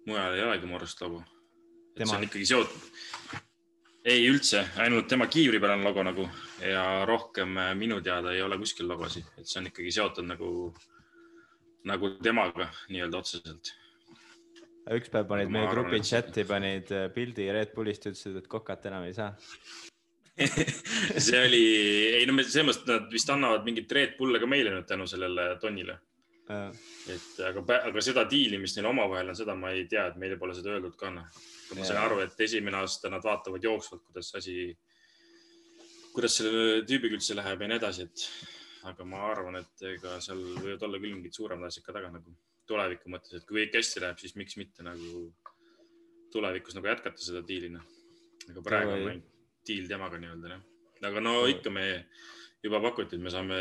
[0.09, 1.23] mujal ei olegi mu arust logo.
[1.97, 2.91] et see on ikkagi seotud.
[4.05, 6.25] Ei üldse, ainult tema kiivri peal on logo nagu
[6.63, 10.49] ja rohkem äh, minu teada ei ole kuskil logosid, et see on ikkagi seotud nagu,
[11.89, 13.75] nagu temaga nii-öelda otseselt.
[14.91, 18.91] üks päev panid meie grupi et chati, panid äh, pildi Red Bullist, ütlesid, et kokat
[18.91, 19.31] enam ei saa.
[21.27, 21.65] see oli,
[22.19, 25.53] ei no selles mõttes nad vist annavad mingit Red Bulle ka meile nüüd tänu sellele
[25.63, 26.01] tonnile,
[26.51, 30.39] et aga, aga seda diili, mis neil omavahel on, seda ma ei tea, et meile
[30.41, 31.43] pole seda öeldud ka noh.
[31.77, 34.57] ma sain aru, et esimene aasta nad vaatavad jooksvalt, kuidas asi,
[36.13, 38.27] kuidas selle tüübiga üldse läheb ja nii edasi, et
[38.91, 42.35] aga ma arvan, et ega seal võivad olla küll mingid suuremad asjad ka taga nagu
[42.69, 45.29] tuleviku mõttes, et kui kõik hästi läheb, siis miks mitte nagu
[46.33, 47.87] tulevikus nagu jätkata seda diili noh.
[48.51, 49.29] aga praegu on ainult
[49.67, 50.63] diil temaga nii-öelda jah.
[51.09, 51.87] aga no ikka me
[52.63, 53.59] juba pakuti, et me saame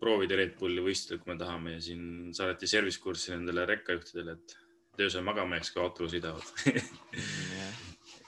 [0.00, 5.02] proovida Red Bulli võistlusel, kui me tahame ja siin saadeti service kurssi nendele rekkajuhtidele, et
[5.04, 6.48] öösel magama jääks, kui autoga sõidavad.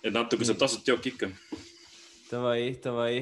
[0.04, 1.30] et natuke saab tasuta jooki ikka.
[2.30, 3.14] Davai, davai,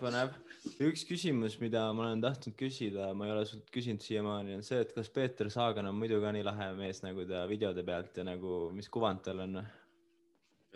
[0.00, 0.34] põnev.
[0.82, 4.82] üks küsimus, mida ma olen tahtnud küsida, ma ei ole sult küsinud siiamaani, on see,
[4.82, 8.26] et kas Peeter Saagan on muidu ka nii lahe mees, nagu ta videode pealt ja
[8.26, 9.60] nagu, mis kuvand tal on?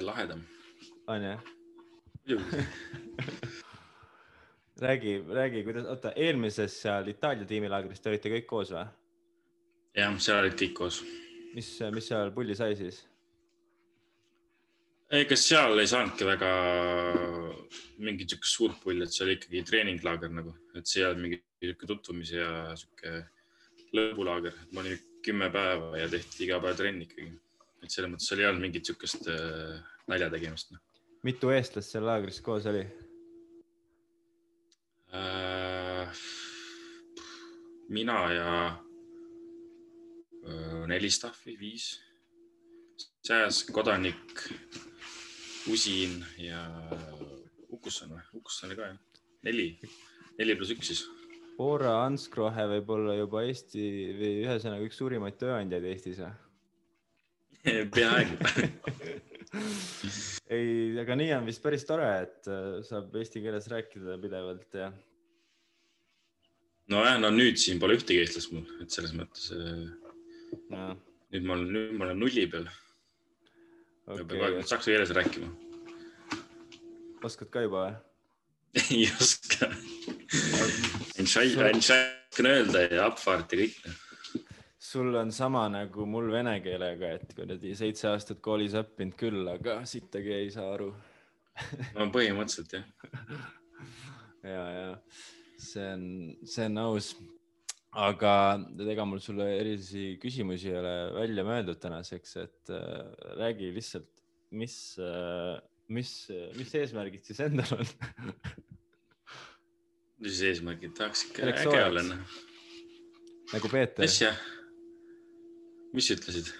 [0.00, 0.46] lahedam.
[1.10, 1.42] on jah?
[2.22, 3.58] muidugi.
[4.80, 8.86] räägi, räägi, kuidas, oota, eelmises seal Itaalia tiimilaagris te olite kõik koos või?
[9.96, 11.00] jah, seal olid kõik koos.
[11.54, 13.02] mis, mis seal pulli sai siis?
[15.20, 16.50] ega seal ei saanudki väga
[18.00, 21.40] mingit siukest suurt pulli, et see oli ikkagi treeninglaager nagu, et see ei olnud mingi
[21.60, 23.14] sihuke tutvumise ja sihuke
[23.96, 24.56] lõbulaager.
[24.72, 27.34] ma olin kümme päeva ja tehti iga päev trenni ikkagi.
[27.82, 29.76] et selles mõttes seal ei olnud mingit siukest äh,
[30.08, 30.80] nalja tegemist noh.
[31.26, 32.86] mitu eestlast seal laagris koos oli?
[35.14, 36.20] äh,.
[37.88, 38.50] mina ja
[40.46, 42.00] äh, neli staffi, viis.
[43.26, 44.48] Sääs, Kodanik,
[45.68, 46.62] Usin ja
[47.68, 48.22] Ukusson või?
[48.40, 49.00] Ukusson oli ka jah,
[49.46, 49.66] neli,
[50.38, 51.02] neli pluss üks siis.
[51.58, 53.82] Bora Anskrohe võib olla juba Eesti
[54.16, 56.32] või ühesõnaga üks suurimaid tööandjaid Eestis või?
[57.96, 59.20] peaaegu.
[60.54, 64.90] ei, aga nii on vist päris tore, et äh, saab eesti keeles rääkida pidevalt ja
[66.90, 69.88] nojah, no nüüd siin pole ühtegi eestlast mul, et selles mõttes äh,
[70.74, 70.92] no,
[71.34, 72.68] nüüd ma olen, nüüd ma olen nulli peal.
[74.06, 74.70] ma pean kogu aeg okay..
[74.70, 75.50] saksa keeles rääkima.
[77.26, 77.98] oskad ka juba või?
[78.84, 79.70] ei oska.
[81.20, 83.82] oskan öelda ja abfahrt ja kõik.
[84.90, 89.80] Sul on sama nagu mul vene keelega, et kuradi seitse aastat koolis õppinud küll, aga
[89.86, 90.90] sittagi ei saa aru.
[91.96, 92.86] no põhimõtteliselt jah.
[94.54, 94.88] ja, ja
[95.60, 96.06] see on,
[96.54, 97.12] see on aus.
[97.90, 98.32] aga
[98.92, 103.00] ega mul sulle erilisi küsimusi ei ole välja mõeldud tänaseks, et äh,
[103.38, 104.10] räägi lihtsalt,
[104.58, 105.58] mis äh,,
[105.90, 106.14] mis,
[106.58, 107.90] mis eesmärgid siis endal on?
[110.22, 112.40] mis eesmärgid, tahaks ikka äge olla noh.
[113.54, 114.48] nagu Peeter, mis jah?
[115.94, 116.50] Mis sa ütlesid?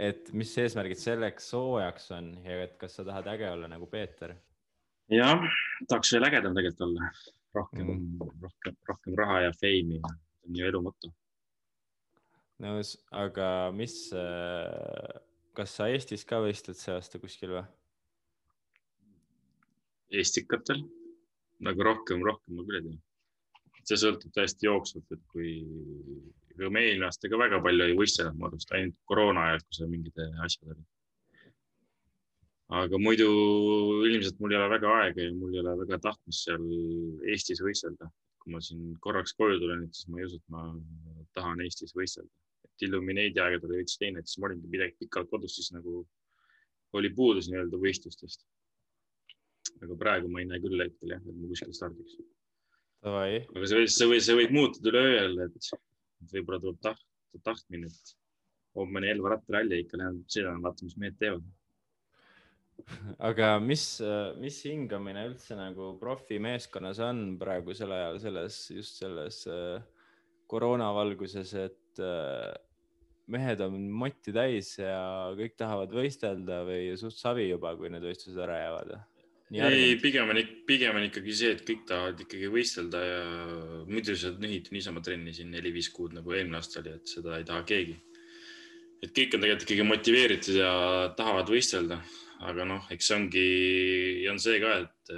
[0.00, 4.34] et mis eesmärgid selleks soojaks on ja et kas sa tahad äge olla nagu Peeter?
[5.12, 5.42] jah,
[5.88, 7.10] tahaks veel ägedam tegelikult olla.
[7.54, 8.36] rohkem Mm.
[8.42, 11.12] rohkem, rohkem raha ja feimi ja see on ju elu moto.
[12.60, 13.96] nõus, aga mis,
[15.56, 17.66] kas sa Eestis ka võistled see aasta kuskil või?
[20.10, 20.82] Eestikatel
[21.60, 22.98] nagu rohkem, rohkem ma küll ei tea.
[23.90, 25.52] see sõltub täiesti jooksvalt, et kui
[26.54, 29.78] ega me eelmine aasta ka väga palju ei võistelnud, ma arvan, ainult koroona ajal, kui
[29.78, 30.88] seal mingid asjad olid.
[32.80, 33.28] aga muidu
[34.08, 36.66] ilmselt mul ei ole väga aega ja mul ei ole väga tahtmist seal
[37.34, 38.10] Eestis võistelda.
[38.40, 40.62] kui ma siin korraks koju tulen, siis ma ei usu, et ma
[41.36, 42.30] tahan Eestis võistelda.
[42.64, 46.06] et Illumineedi aegadel oli veits teine, et siis ma olingi midagi pikalt kodus, siis nagu
[46.98, 48.46] oli puudus nii-öelda võistlustest.
[49.80, 52.18] aga praegu ma ei näe küll hetkel jah, et ma kuskil stardiks.
[53.04, 55.70] aga see võib, see võib, see võib muutuda üleööl, et
[56.28, 57.06] võib-olla tuleb taht,
[57.46, 58.14] tahtmine, et
[58.78, 61.48] homme on Elva rattaralli ikka, lähen sõidan, vaatan, mis mehed teevad.
[63.30, 63.84] aga mis,
[64.40, 69.82] mis hingamine üldse nagu profimeeskonnas on praegusel ajal selles, just selles äh,
[70.50, 72.50] koroona valguses, et äh,
[73.30, 78.40] mehed on motti täis ja kõik tahavad võistelda või suht savi juba, kui need võistlused
[78.42, 78.96] ära jäävad?
[79.50, 83.24] Ei, pigem on, pigem on ikkagi see, et kõik tahavad ikkagi võistelda ja
[83.88, 87.46] muidu sa nühid niisama trenni siin neli-viis kuud nagu eelmine aasta oli, et seda ei
[87.48, 87.98] taha keegi.
[89.00, 90.72] et kõik on tegelikult ikkagi motiveeritud ja
[91.16, 91.98] tahavad võistelda,
[92.46, 93.46] aga noh, eks see ongi,
[94.30, 95.14] on see ka, et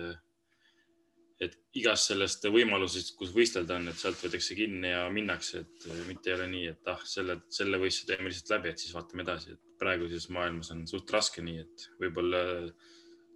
[1.43, 6.31] et igast sellest võimalusest, kus võistelda on, et sealt võetakse kinni ja minnakse, et mitte
[6.31, 9.57] ei ole nii, et ah, selle, selle võistluse teeme lihtsalt läbi, et siis vaatame edasi,
[9.57, 12.43] et praeguses maailmas on suht raske nii, et võib-olla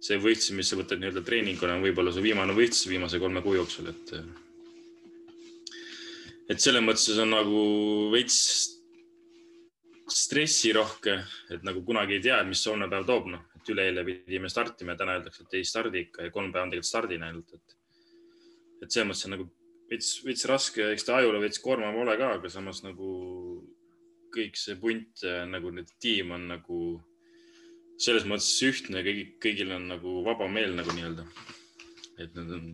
[0.03, 3.57] see võistlus, mis sa võtad nii-öelda treeninguna, on võib-olla su viimane võistlus viimase kolme kuu
[3.57, 4.13] jooksul, et
[6.47, 7.61] et selles mõttes on nagu
[8.13, 8.37] veits
[10.07, 11.17] stressirohke,
[11.51, 15.01] et nagu kunagi ei tea, mis homne päev toob, noh, et üleeile pidime startima ja
[15.01, 17.75] täna öeldakse, et ei stardi ikka ja kolm päeva on tegelikult stardina ainult, et
[18.85, 19.47] et selles mõttes on nagu
[19.89, 23.11] veits, veits raske, eks ta ajule veits koormav ole ka, aga samas nagu
[24.35, 26.79] kõik see punt nagu nüüd tiim on nagu
[27.97, 31.25] selles mõttes ühtne, kõigi, kõigil on nagu vaba meel nagu nii-öelda.
[32.17, 32.67] et nad on,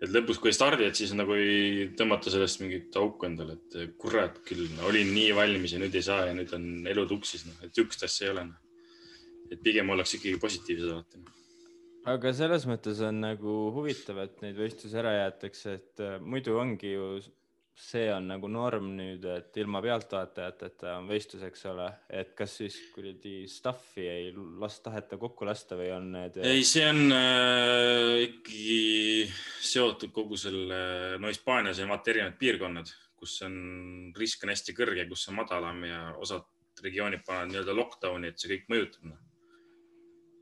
[0.00, 4.66] et lõpus, kui stardid, siis nagu ei tõmmata sellest mingit auku endale, et kurat küll
[4.76, 7.72] no,, olin nii valmis ja nüüd ei saa ja nüüd on elu tuksis, noh, et
[7.76, 8.60] sihukest asja ei ole no..
[9.50, 11.34] et pigem ollakse ikkagi positiivsed alati no
[12.10, 16.92] aga selles mõttes on nagu huvitav, et neid võistlusi ära jäetakse, et äh, muidu ongi
[16.94, 17.08] ju,
[17.74, 22.76] see on nagu norm nüüd, et ilma pealtvaatajateta on võistlus, eks ole, et kas siis
[22.94, 24.28] kuradi stuff'i ei
[24.62, 26.38] las-, taheta kokku lasta või on need?
[26.46, 29.26] ei, see on äh, ikkagi
[29.72, 30.80] seotud kogu selle,
[31.18, 33.58] no Hispaanias on vaata erinevad piirkonnad, kus on
[34.18, 36.46] risk on hästi kõrge, kus on madalam ja osad
[36.84, 39.22] regioonid panevad nii-öelda lockdown'i, et see kõik mõjutab noh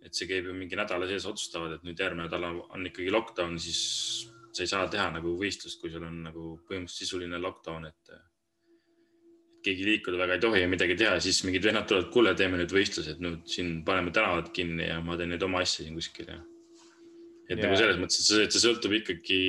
[0.02, 3.54] et see käib ju mingi nädala sees, otsustavad, et nüüd järgmine nädal on ikkagi lockdown,
[3.62, 8.12] siis sa ei saa teha nagu võistlust, kui sul on nagu põhimõtteliselt sisuline lockdown, et
[9.62, 12.74] keegi liikuda väga ei tohi ja midagi teha, siis mingid vennad tulevad, kuule, teeme nüüd
[12.74, 16.28] võistluse, et nüüd siin paneme tänavad kinni ja ma teen nüüd oma asja siin kuskil
[16.32, 16.40] ja.
[17.48, 17.64] et yeah.
[17.64, 19.40] nagu selles mõttes, et see, et see sõltub ikkagi,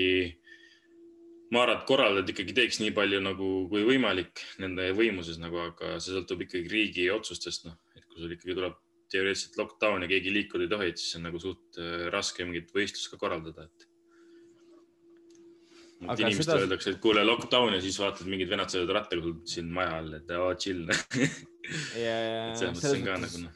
[1.54, 5.98] ma arvan, et korraldajad ikkagi teeks nii palju nagu kui võimalik nende võimuses nagu, aga
[5.98, 8.78] see sõltub ikkagi riigi otsustest, noh, et kui sul ikkagi tuleb
[9.14, 12.72] teoreetiliselt lockdown ja keegi liikuda ei tohi, et siis on nagu suht äh, raske mingit
[12.74, 13.90] võistlust ka korraldada, et.
[16.04, 16.60] Inimestele seda...
[16.66, 20.32] öeldakse, et kuule lockdown ja siis vaatad, mingid vennad sõidavad rattaga siin maja all, et
[20.38, 23.52] oo chill ja, ja selles mõttes nagu, no.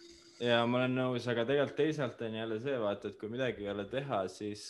[0.48, 3.74] ja ma olen nõus, aga tegelikult teisalt on jälle see vaata, et kui midagi ei
[3.74, 4.68] ole teha, siis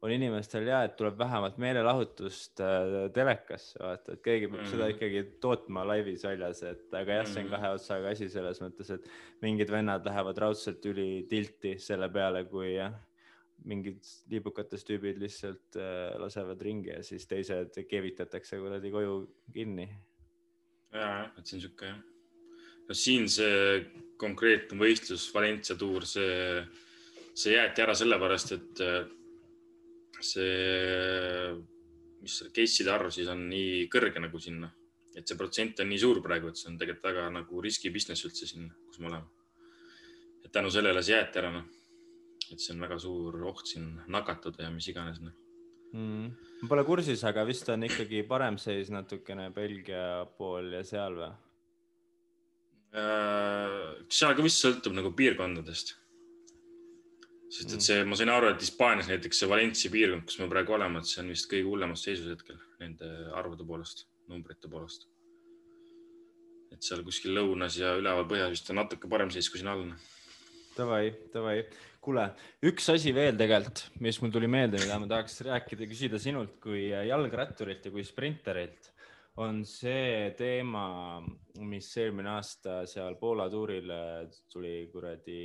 [0.00, 4.70] on inimestel ja, et tuleb vähemalt meelelahutust äh, telekasse vaata, et keegi peab mm.
[4.72, 8.94] seda ikkagi tootma laivis väljas, et aga jah, see on kahe otsaga asi selles mõttes,
[8.96, 9.10] et
[9.44, 12.96] mingid vennad lähevad raudselt üli tilti selle peale, kui jah,
[13.68, 19.16] mingid liibukatest tüübid lihtsalt äh, lasevad ringi ja siis teised keevitatakse kuradi koju
[19.52, 19.88] kinni.
[20.92, 21.98] ja, et see on sihuke jah.
[22.88, 23.84] no siin see
[24.20, 26.60] konkreetne võistlus, Valencia tuur, see,
[27.34, 29.00] see jäeti ära sellepärast, et äh,
[30.20, 31.56] see,
[32.20, 34.68] mis case'ide arv siis on nii kõrge nagu sinna,
[35.16, 38.26] et see protsent on nii suur praegu, et see on tegelikult väga nagu riski business
[38.28, 39.28] üldse siin, kus me oleme.
[40.44, 41.79] et tänu sellele see jäeti ära, noh.
[42.52, 45.36] Et see on väga suur oht siin nakatuda ja mis iganes, noh
[45.92, 46.26] mm..
[46.62, 51.30] ma pole kursis, aga vist on ikkagi parem seis natukene Belgia pool ja seal või?
[52.90, 53.74] Äh,
[54.10, 55.94] seal ka vist sõltub nagu piirkondadest
[57.50, 60.76] sest et see, ma sain aru, et Hispaanias näiteks see Valencia piirkond, kus me praegu
[60.76, 65.08] oleme, et see on vist kõige hullemas seisus hetkel nende arvude poolest, numbrite poolest.
[66.70, 69.88] et seal kuskil lõunas ja üleval põhjas vist on natuke parem seis kui siin all.
[70.76, 71.56] Davai, davai.
[72.00, 72.26] Kuule,
[72.64, 76.88] üks asi veel tegelikult, mis mul tuli meelde, mida ma tahaks rääkida, küsida sinult kui
[76.90, 78.92] jalgratturilt ja kui sprinterilt,
[79.40, 81.20] on see teema,
[81.62, 83.92] mis eelmine aasta seal Poola tuuril
[84.50, 85.42] tuli kuradi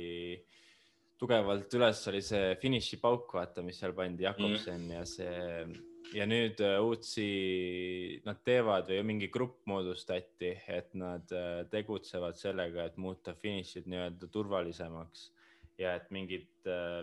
[1.16, 4.96] tugevalt üles oli see finišipauk, vaata, mis seal pandi, Jakobsen mm.
[4.96, 11.64] ja see ja nüüd äh, Uutsi, nad teevad või mingi grupp moodustati, et nad äh,
[11.72, 15.30] tegutsevad sellega, et muuta finišid nii-öelda turvalisemaks
[15.78, 16.48] ja et mingid,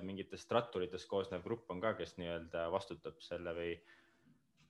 [0.06, 3.74] mingitest ratturitest koosnev grupp on ka, kes nii-öelda vastutab selle või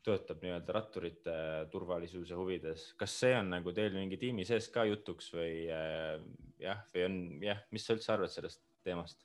[0.04, 1.36] töötab nii-öelda ratturite
[1.72, 2.89] turvalisuse huvides.
[2.99, 7.64] kas see on nagu teil mingi tiimi sees ka jutuks või jah, või on jah,
[7.72, 9.24] mis sa üldse arvad sellest teemast?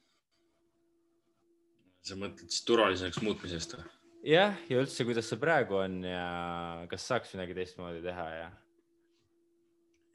[2.09, 3.89] sa mõtled siis turvalisemaks muutmisest või?
[4.37, 6.25] jah, ja üldse, kuidas see praegu on ja
[6.91, 8.51] kas saaks midagi teistmoodi teha ja?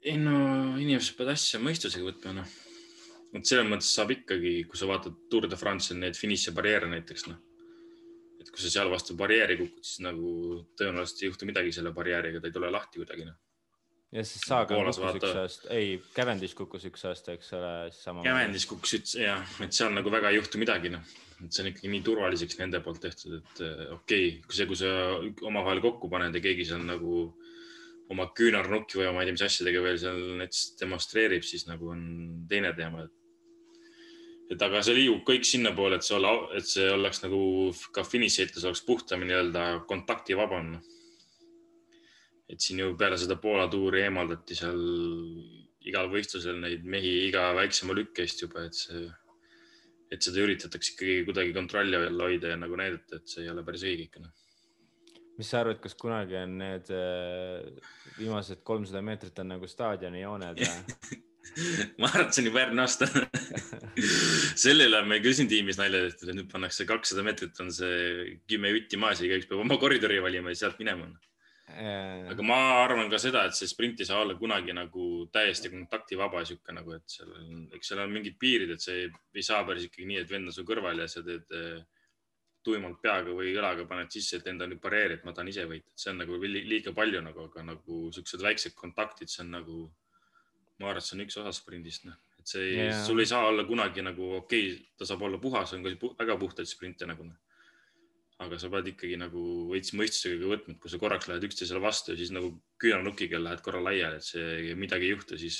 [0.04, 0.38] ei no
[0.80, 2.56] inimesed peavad asja mõistusega võtma, noh.
[3.34, 7.40] Et selles mõttes saab ikkagi, kui sa vaatad Tour de France'il neid finišibarjääre näiteks, noh.
[8.40, 12.42] et kui sa seal vastu barjääri kukud, siis nagu tõenäoliselt ei juhtu midagi selle barjääriga,
[12.42, 13.36] ta ei tule lahti kuidagi, noh.
[14.14, 15.20] ja siis Sagan kukkus vaata...
[15.20, 17.74] üks aasta, ei, Cavendish kukkus üks aasta, eks ole.
[18.22, 21.70] Cavendish kukkus üks, jah, et seal nagu väga ei juhtu midagi, noh et see on
[21.70, 24.92] ikkagi nii turvaliseks nende poolt tehtud, et äh, okei okay,, kui see, kui sa
[25.48, 27.24] omavahel kokku paned ja keegi seal nagu
[28.12, 32.02] oma küünarnukki või ma ei tea, mis asjadega veel seal näiteks demonstreerib, siis nagu on
[32.50, 33.06] teine teema.
[33.06, 33.23] et
[34.52, 37.40] aga see liigub kõik sinnapoole, et see olla, et see oleks nagu
[37.94, 40.76] ka finišiehitus oleks puhtam nii-öelda kontaktivabam.
[42.48, 44.80] et siin ju peale seda Poola tuuri eemaldati seal
[45.88, 49.08] igal võistlusel neid mehi iga väiksema lükke eest juba, et see
[50.12, 53.64] et seda üritatakse ikkagi kuidagi kontrolli all hoida ja nagu näidata, et see ei ole
[53.66, 54.32] päris õige ikka noh.
[55.38, 61.22] mis sa arvad, kas kunagi on need äh, viimased kolmsada meetrit on nagu staadionijooned või
[62.00, 63.08] ma arvan, et see on juba järgmine aasta.
[64.64, 68.34] Selle üle me küll siin tiimis nalja tehtud, et nüüd pannakse kakssada meetrit on see
[68.50, 71.10] kümme jutti maas ja igaüks peab oma koridori valima ja sealt minema.
[71.74, 76.44] Aga ma arvan ka seda, et see sprint ei saa olla kunagi nagu täiesti kontaktivaba
[76.46, 79.64] sihuke nagu, et seal on, eks seal on mingid piirid, et see ei, ei saa
[79.66, 81.80] päris ikkagi nii, et vend on su kõrval ja sa teed eh,
[82.64, 85.88] tuimalt peaga või õlaga paned sisse, et enda nüüd pareeri, et ma tahan ise võita,
[85.88, 89.80] et see on nagu liiga palju nagu, aga nagu siuksed väiksed kontaktid, see on nagu,
[90.80, 93.30] ma arvan, et see on üks osa sprindist, noh, et see ei yeah., sul ei
[93.30, 97.08] saa olla kunagi nagu okei okay,, ta saab olla puhas, on ka väga puhtaid sprinte
[97.08, 97.40] nagu noh
[98.42, 102.12] aga sa pead ikkagi nagu veits mõistusega võtma, et kui sa korraks lähed üksteisele vastu
[102.12, 102.50] ja siis nagu
[102.82, 105.58] küünarnukiga lähed korra laiali, et see midagi ei juhtu, siis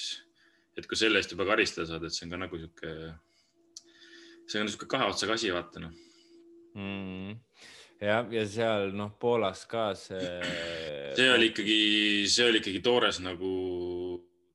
[0.75, 2.95] et kui selle eest juba karistada saad, et see on ka nagu sihuke,
[4.51, 5.95] see on sihuke kahe otsaga asi, vaata noh
[6.75, 7.37] mm..
[8.03, 10.35] ja, ja seal noh, Poolas ka see.
[11.15, 11.81] see oli ikkagi,
[12.27, 13.55] see oli ikkagi toores nagu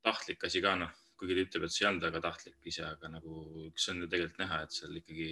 [0.06, 3.12] tahtlik asi ka noh, kuigi ta ütleb, et see ei olnud väga tahtlik ise, aga
[3.12, 5.30] nagu üks on ju tegelikult näha, et seal ikkagi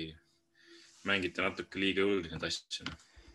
[1.07, 2.87] mängiti natuke liiga julgelt neid asju.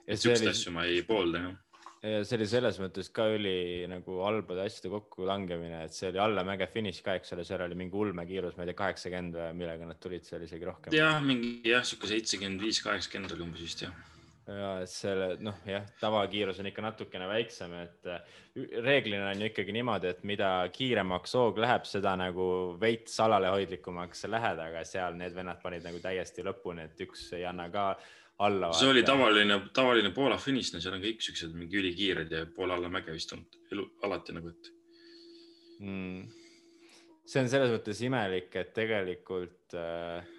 [0.07, 0.55] siukseid oli...
[0.55, 1.61] asju ma ei poolda jah
[2.03, 6.67] ja see oli selles mõttes ka üli nagu halbade asjade kokkulangemine, et see oli allamäge
[6.73, 10.01] finiš ka, eks ole, seal oli mingi ulmekiirus, ma ei tea, kaheksakümmend või millega nad
[10.03, 10.97] tulid seal isegi rohkem.
[10.97, 13.95] jah, mingi jah, sihuke seitsekümmend viis, kaheksakümmend oli umbes vist jah
[14.47, 18.41] ja selle noh, jah, tavakiirus on ikka natukene väiksem, et äh,
[18.83, 22.47] reeglina on ju ikkagi niimoodi, et mida kiiremaks hoog läheb, seda nagu
[22.81, 27.47] veits alalhoidlikumaks sa lähed, aga seal need vennad panid nagu täiesti lõpuni, et üks ei
[27.49, 27.87] anna ka
[28.43, 28.73] alla.
[28.75, 32.79] see oli tavaline, tavaline Poola finiš, no seal on kõik siuksed mingi ülikiired ja Poola
[32.81, 34.73] allamäge vist on elu alati nagu, et
[35.87, 36.23] mm..
[37.25, 40.33] see on selles mõttes imelik, et tegelikult äh,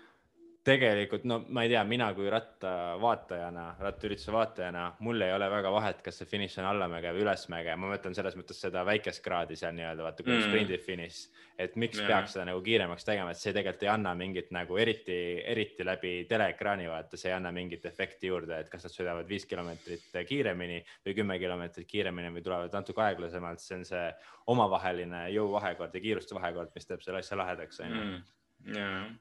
[0.64, 6.00] tegelikult no ma ei tea, mina kui rattavaatajana, rattaürituse vaatajana, mul ei ole väga vahet,
[6.06, 9.76] kas see finiš on allamäge või ülesmäge, ma mõtlen selles mõttes seda väikest kraadi seal
[9.76, 10.46] nii-öelda vaata kui mm.
[10.48, 11.18] sprindi finiš.
[11.60, 12.08] et miks yeah.
[12.08, 15.18] peaks seda nagu kiiremaks tegema, et see tegelikult ei anna mingit nagu eriti,
[15.52, 19.46] eriti läbi teleekraani vaata, see ei anna mingit efekti juurde, et kas nad sõidavad viis
[19.50, 24.08] kilomeetrit kiiremini või kümme kilomeetrit kiiremini või tulevad natuke aeglasemalt, see on see
[24.56, 29.14] omavaheline jõuvahekord ja kiiruste vahekord, mis teeb selle asja lahedaks onju mm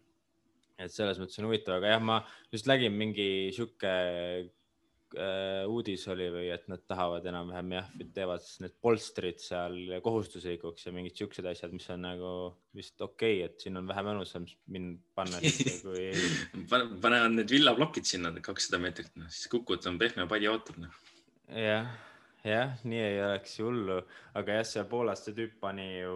[0.78, 2.18] et selles mõttes on huvitav, aga jah, ma
[2.52, 8.76] just nägin mingi sihuke äh, uudis oli või et nad tahavad enam-vähem jah, teevad need
[8.84, 12.30] polstrid seal kohustuslikuks ja mingid siuksed asjad, mis on nagu
[12.76, 16.08] vist okei okay,, et siin on vähe mõnusam mind panna kui
[16.72, 21.04] panevad need villaplokid sinna kakssada meetrit, noh siis kukud on pehme padi ootab noh.
[21.52, 21.92] jah
[22.46, 23.98] jah, nii ei oleks hullu,
[24.38, 26.14] aga jah, seal Poolas see tüüp pani ju,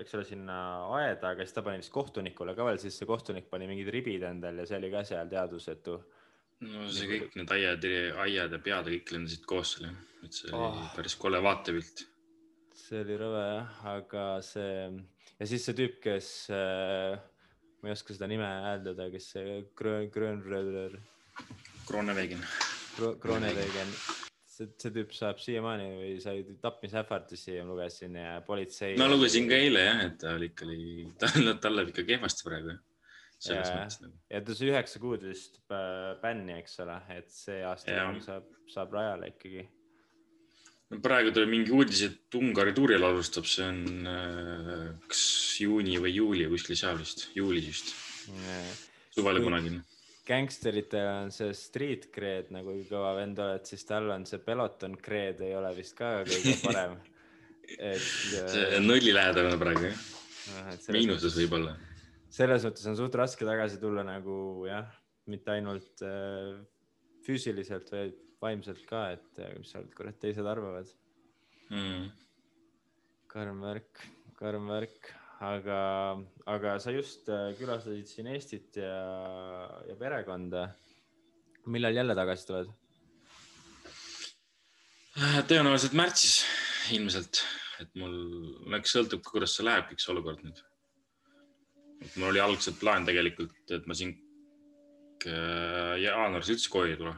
[0.00, 0.58] eks ole, sinna
[0.98, 4.26] aeda, aga siis ta pani vist kohtunikule ka veel, siis see kohtunik pani mingid ribid
[4.28, 5.96] endal ja see oli ka seal teadvusetu.
[6.66, 7.24] no see nagu...
[7.24, 7.88] kõik need aiad,
[8.26, 10.68] aiad ja pead kõik lendasid koos seal jah, et see oh.
[10.68, 12.04] oli päris kole vaatepilt.
[12.84, 17.16] see oli rõve jah, aga see ja siis see tüüp, kes äh,
[17.80, 21.00] ma ei oska seda nime hääldada, kes see Grön-, Grönröder.
[21.88, 22.42] Kronevegen.
[23.22, 23.96] Kronevegen
[24.60, 28.94] see, see tüüp saab siiamaani või sai tapmisähvardusi ja lugesin ja politsei.
[29.00, 30.70] ma lugesin ka eile jah, et ta oli ikka,
[31.22, 32.76] tal, tal läheb ikka kehvasti praegu.
[33.40, 33.76] selles Jaa.
[33.80, 34.16] mõttes nagu.
[34.34, 35.60] ja ta sai üheksa kuud vist
[36.22, 39.66] bänni, eks ole, et see aasta saab, saab rajale ikkagi.
[40.90, 45.24] no praegu tuli mingi uudis, et Ungari tuuril alustab, see on äh, kas
[45.64, 47.94] juuni või juuli kuskil seal vist, juulis vist,
[49.14, 49.80] suvel kunagi.
[50.30, 54.96] Gängsteritel on see street cred nagu kui kõva vend oled, siis tal on see peloton
[55.00, 56.96] cred ei ole vist ka kõige parem.
[57.76, 60.00] et see äh, on nullilähedane praegu jah,
[60.94, 61.76] miinuses võib-olla.
[62.30, 64.88] selles mõttes on suht raske tagasi tulla nagu jah,
[65.30, 66.58] mitte ainult äh,
[67.26, 70.88] füüsiliselt, vaid vaimselt ka, et äh, mis seal kurat teised arvavad.
[71.70, 72.08] Mm.
[73.30, 74.00] karm värk,
[74.40, 75.80] karm värk, aga,
[76.46, 79.00] aga sa just äh, külastasid siin Eestit ja,
[79.88, 80.68] ja perekonda.
[81.66, 82.70] millal jälle tagasi tuled?
[85.50, 86.44] tõenäoliselt märtsis
[86.94, 87.42] ilmselt,
[87.82, 88.14] et mul,
[88.78, 90.60] eks sõltub ka, kuidas see läheb, kõik see olukord nüüd.
[92.00, 94.14] et mul oli algselt plaan tegelikult, et ma siin
[95.26, 97.16] äh, jaanuaris üldse koju ei tule.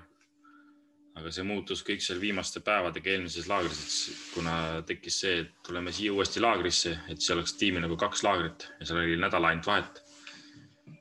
[1.18, 3.96] Aga see muutus kõik seal viimaste päevadega eelmises laagris,
[4.32, 4.54] kuna
[4.88, 8.88] tekkis see, et tuleme siia uuesti laagrisse, et seal oleks tiimil nagu kaks laagrit ja
[8.88, 10.02] seal oli nädal ainult vahet.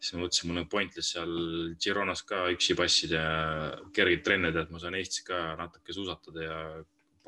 [0.01, 1.35] siis ma mõtlesin, mul on pointless seal
[1.81, 3.35] Gironas ka üksi passida ja
[3.93, 6.57] kergeid trenne teha, et ma saan Eestis ka natuke suusatada ja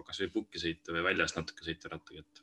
[0.03, 2.41] kasvõi pukki sõita või väljas natuke sõita rattaga, et.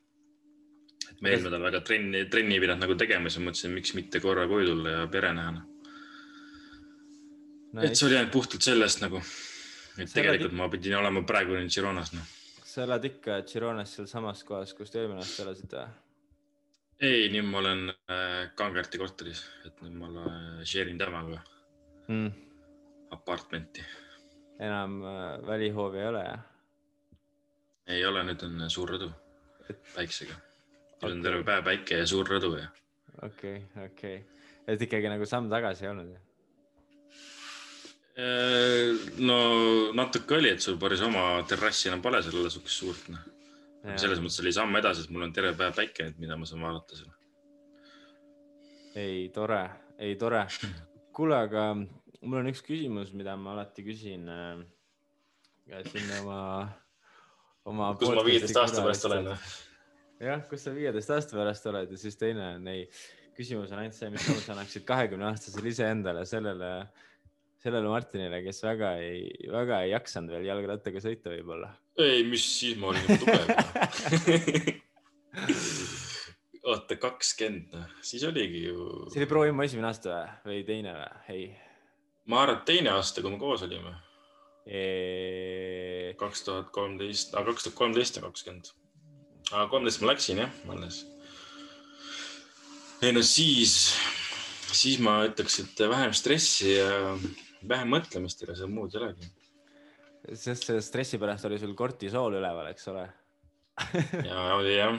[1.10, 3.92] et ma eelmine nädal väga trenni, trenni ei pidanud nagu tegema, siis ma mõtlesin, miks
[3.98, 5.64] mitte korra koju tulla ja pere näha.
[7.84, 9.20] et see oli ainult puhtalt sellest nagu,
[10.02, 12.26] et tegelikult ma pidin olema praegu nüüd Gironas, noh.
[12.64, 15.86] sa elad ikka Gironas sealsamas kohas, kus te eelmine aasta elasite
[17.00, 21.40] ei, nüüd ma olen äh, Kangerti korteris, et nüüd ma olen- share in temaga
[22.10, 22.30] Mm.
[23.14, 23.82] apartmenti.
[24.58, 26.40] enam äh, välihoovi ei ole jah?
[27.86, 29.10] ei ole, nüüd on suur rõdu
[29.94, 30.34] päiksega.
[30.34, 31.22] nüüd on Okei.
[31.22, 32.66] terve päev päike ja suur rõdu ja
[33.22, 34.24] okei, okei,
[34.66, 36.20] et ikkagi nagu samm tagasi ei olnud jah?
[38.20, 38.90] Äh,
[39.24, 39.36] no
[39.96, 43.22] natuke oli, et sul päris oma terrassi enam pole seal olla siukest suurt, noh.
[43.96, 46.98] selles mõttes oli samm edasi, et mul on terve päev päike, mida ma saan vaadata
[46.98, 47.14] seal.
[49.00, 49.62] ei, tore,
[50.02, 50.42] ei tore.
[51.16, 54.60] kuule, aga mul on üks küsimus, mida ma alati küsin äh,
[55.88, 56.42] siin oma,
[57.64, 57.92] oma.
[58.00, 59.30] kus ma viieteist aasta pärast olen?
[60.20, 62.84] jah, kus sa viieteist aasta pärast oled ja siis teine on ei,
[63.38, 66.74] küsimus on ainult see, mis sa annaksid kahekümne aastasele iseendale, sellele,
[67.60, 69.20] sellele Martinile, kes väga ei,
[69.52, 71.68] väga ei jaksanud veel jalgrattaga sõita võib-olla.
[72.00, 73.44] ei, mis siis ma olin tugev.
[76.70, 78.76] oota, kakskümmend, noh, siis oligi ju.
[79.10, 80.10] see oli proovima esimene aasta
[80.46, 81.08] või, teine või?
[81.34, 81.44] ei
[82.30, 83.92] ma arvan, et teine aasta, kui me koos olime,
[86.20, 88.66] kaks tuhat kolmteist, aga kaks tuhat kolmteist ja kakskümmend.
[89.50, 91.02] aga kolmteist ma läksin jah, alles.
[93.02, 93.76] ei no siis,
[94.70, 97.16] siis ma ütleks, et vähem stressi ja
[97.68, 99.30] vähem mõtlemist, ega seal muud ei olegi.
[100.34, 103.06] sest selle stressi pärast oli sul kortisool üleval, eks ole.
[104.26, 104.96] ja oli jah,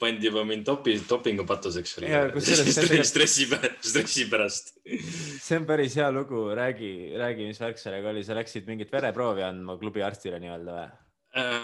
[0.00, 4.74] pandi juba mind dopi, dopingupatuseks tegelikult- stressi pärast, stressi pärast.
[4.84, 9.46] see on päris hea lugu, räägi, räägi, mis värk sellega oli, sa läksid mingit vereproovi
[9.46, 10.90] andma klubi arstile nii-öelda või?
[11.40, 11.62] Äh,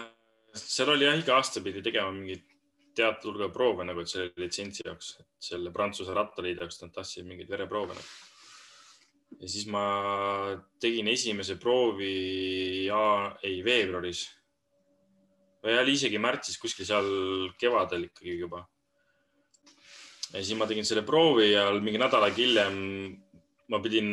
[0.57, 2.47] seal oli jah, iga aasta pidi tegema mingit
[2.95, 7.95] teatud hulga proove nagu, selle litsentsi jaoks, selle Prantsuse rattaliidu jaoks nad tahtsid mingeid vereproove
[7.95, 8.09] nagu.
[9.39, 9.83] Ja siis ma
[10.81, 13.01] tegin esimese proovi ja
[13.43, 14.27] ei veebruaris.
[15.61, 17.09] või oli isegi märtsis kuskil seal
[17.59, 18.65] kevadel ikkagi juba.
[20.33, 22.77] ja siis ma tegin selle proovi ja mingi nädal aega hiljem
[23.71, 24.11] ma pidin,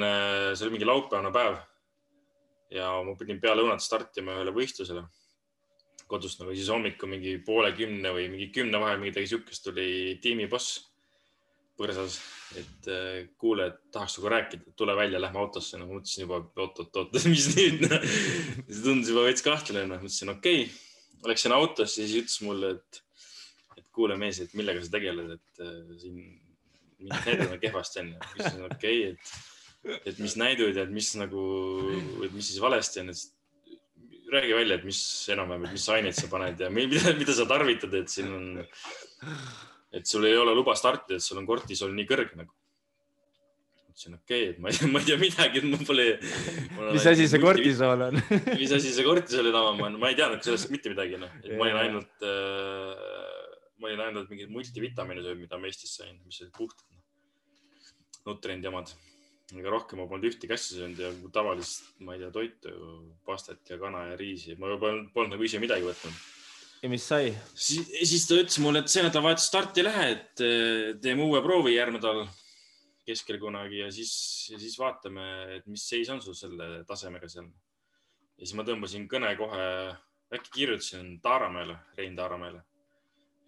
[0.55, 1.57] see oli mingi laupäevane päev.
[2.71, 5.07] ja ma pidin peale õunat startima ühele võistlusele
[6.09, 10.88] kodust nagu siis hommikul mingi poole kümne või mingi kümne vahel midagi siukest tuli tiimiboss
[11.79, 12.19] põrsas,
[12.59, 15.79] et äh, kuule, tahaks sinuga rääkida, tule välja, lähme autosse.
[15.79, 18.01] no ma mõtlesin juba oot, oot, oot, mis nüüd no.?
[18.03, 20.85] see tundus juba veits kahtlane, noh, mõtlesin okei okay..
[21.27, 23.01] Läksin autosse, siis ütles mulle, et,
[23.75, 26.21] et kuule mees, et millega sa tegeled, et äh, siin
[26.99, 28.21] mingid näidud on kehvasti onju.
[28.37, 31.43] ütlesin okei okay,, et, et mis näidud ja et mis nagu,
[32.27, 33.27] et mis siis valesti on, et
[34.33, 35.01] räägi välja, et mis
[35.33, 38.49] enam-vähem, et mis aineid sa paned ja mida, mida sa tarvitad, et siin on,
[39.93, 42.53] et sul ei ole luba startida, et sul on kortisol nii kõrge nagu.
[43.89, 46.07] ütlesin okei okay,, et ma ei, ma ei tea midagi, et mul pole.
[46.95, 47.43] mis asi see?
[47.43, 48.21] kortisool on?
[48.53, 51.67] mis asi see kortisoli tava on, ma ei teadnud sellest mitte midagi, noh, et ma
[51.67, 53.19] olin ainult äh,,
[53.81, 57.05] ma olin ainult mingid multivitamiine söönud, mida ma Eestis sain, mis olid puhtad noh.
[58.29, 58.93] nutriendi omad.
[59.57, 62.73] ega rohkem ma polnud ühtegi asja söönud ja tavalist, ma ei tea, toitu,
[63.25, 66.27] pastat ja kana ja riisi, ma polnud, polnud nagu ise midagi võtnud.
[66.83, 67.33] Ja mis sai?
[67.55, 71.43] siis, siis ta ütles mulle, et see nädalavahetus starti ei lähe, et eh, teeme uue
[71.45, 72.29] proovi järgmine nädal.
[73.09, 74.11] keskel kunagi ja siis,
[74.53, 75.23] siis vaatame,
[75.57, 77.47] et mis seis on sul selle tasemega seal.
[78.37, 79.69] ja siis ma tõmbasin kõne kohe,
[80.35, 82.61] äkki kirjutasin Taaramäele, Rein Taaramäele,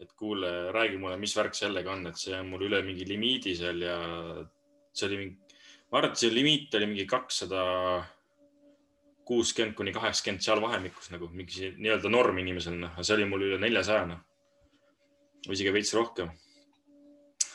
[0.01, 3.53] et kuule, räägi mulle, mis värk sellega on, et see on mul üle mingi limiidi
[3.59, 3.99] seal ja
[4.97, 5.59] see oli mingi,
[5.91, 7.61] ma arvan, et see limiit oli mingi kakssada
[9.31, 13.61] kuuskümmend kuni kaheksakümmend seal vahemikus nagu mingi nii-öelda norm inimesel, noh, see oli mul üle
[13.63, 14.23] neljasaja, noh.
[15.47, 16.33] või isegi veits rohkem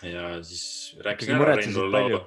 [0.04, 2.22] ja siis rääkisin ära Reinule laua.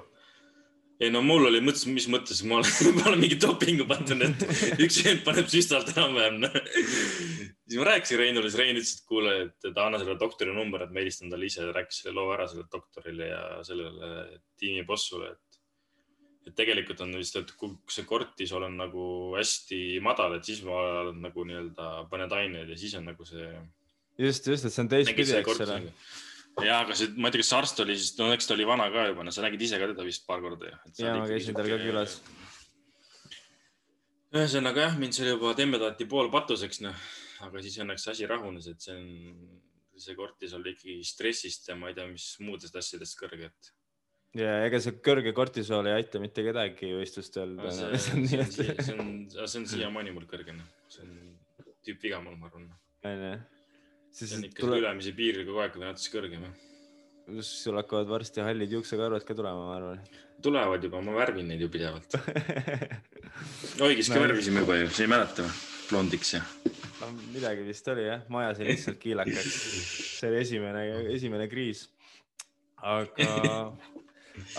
[0.99, 4.81] ei no mul oli mõttes, mis mõttes, ma olen, ma olen mingi dopingu pandud, et
[4.85, 6.51] üks vend paneb süstalt enam-vähem no..
[6.53, 10.83] siis ma rääkisin Reinule, siis Rein ütles, et kuule, et ta anna selle doktori number,
[10.85, 14.11] et ma helistan talle ise, rääkis selle loo ära sellele doktorile ja sellele
[14.59, 15.45] tiimi bossule, et,
[16.47, 19.03] et tegelikult on vist, et kui see kortisol on nagu
[19.35, 23.51] hästi madal, et siis ma nagu nii-öelda paned aineid ja siis on nagu see.
[24.17, 25.79] just, just, et see on teistpidi, eks ole
[26.65, 28.67] ja, aga see, ma ei tea, kas see arst oli siis, no eks ta oli
[28.67, 30.77] vana ka juba, no sa nägid ise ka teda vist paar korda ju.
[31.03, 32.19] ja, ma käisin tal ka külas.
[34.35, 37.07] ühesõnaga jah, mind seal juba tembedati poolpatuseks, noh,
[37.47, 39.09] aga siis õnneks asi rahunes, et see on,
[39.99, 43.73] see kortisol ikkagi stressist ja ma ei tea, mis muudest asjadest kõrge, et.
[44.37, 48.51] Ja ega see kõrge kortisool ei aita mitte kedagi võistlustel see, see on, see on,
[48.51, 51.15] see on, see on siiamaani mul kõrge, noh, see on
[51.85, 52.67] tüüpviga mul, ma arvan.
[53.09, 53.31] onju
[54.13, 54.81] see on ikka tule...
[54.81, 57.45] ülemise piiril kogu aeg natuke kõrgem jah.
[57.45, 60.03] sul hakkavad varsti hallid juuksekarvad ka tulema, ma arvan.
[60.45, 62.17] tulevad juba, ma värvin neid ju pidevalt
[63.85, 65.57] Oigis ka no, värvisime juba ju, sa ei mäleta või?
[65.89, 66.41] blondiks ja.
[67.01, 69.55] no midagi vist oli jah, ma ajasin lihtsalt kiilakaks.
[70.19, 70.83] see oli esimene,
[71.15, 71.87] esimene kriis.
[72.77, 73.29] aga,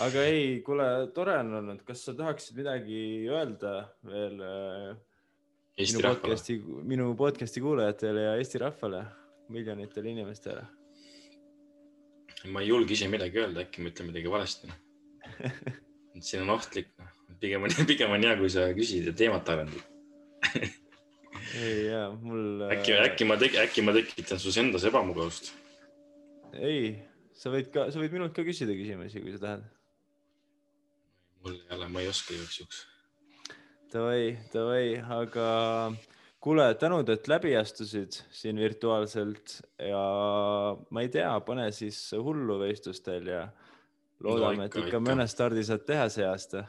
[0.05, 3.73] aga ei, kuule, tore on olnud, kas sa tahaksid midagi öelda
[4.07, 4.37] veel?
[4.41, 4.91] Äh,
[5.81, 6.57] Eesti minu podcast'i,
[6.93, 9.05] minu podcast'i kuulajatele ja Eesti rahvale
[9.51, 10.65] miljonitele inimestele?
[12.51, 14.69] ma ei julge ise midagi öelda, äkki ma ütlen midagi valesti
[16.25, 17.11] siin on ohtlik, noh,
[17.41, 20.71] pigem on, pigem on hea, kui sa küsid ja teemat arendad
[21.61, 22.65] ei ja mul.
[22.71, 25.51] äkki, äkki ma, äkki ma tekitan sus endas ebamugavust?
[26.57, 26.97] ei,
[27.37, 29.67] sa võid ka, sa võid minult ka küsida küsimusi, kui sa tahad.
[31.41, 32.85] mul ei ole, ma ei oska igaks juhuks.
[33.91, 35.47] Davai, davai, aga
[36.41, 40.03] kuule, tänud, et läbi astusid siin virtuaalselt ja
[40.89, 43.41] ma ei tea, pane siis hullu võistlustel ja
[44.23, 46.63] loodame no,, et ikka, ikka mõne stardi saad teha see aasta.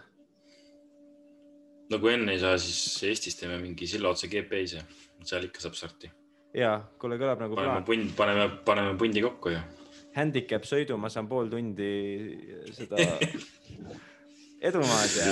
[1.92, 4.84] no kui enne ei saa, siis Eestis teeme mingi silla otsa GP-s ja
[5.28, 6.10] seal ikka saab starti.
[6.56, 8.12] ja, kuule, kõlab nagu paneme plaan.
[8.18, 9.62] paneme, paneme pundi kokku ja.
[10.16, 11.92] Handicap sõidu, ma saan pool tundi
[12.76, 13.00] seda
[14.68, 15.30] edumaad ja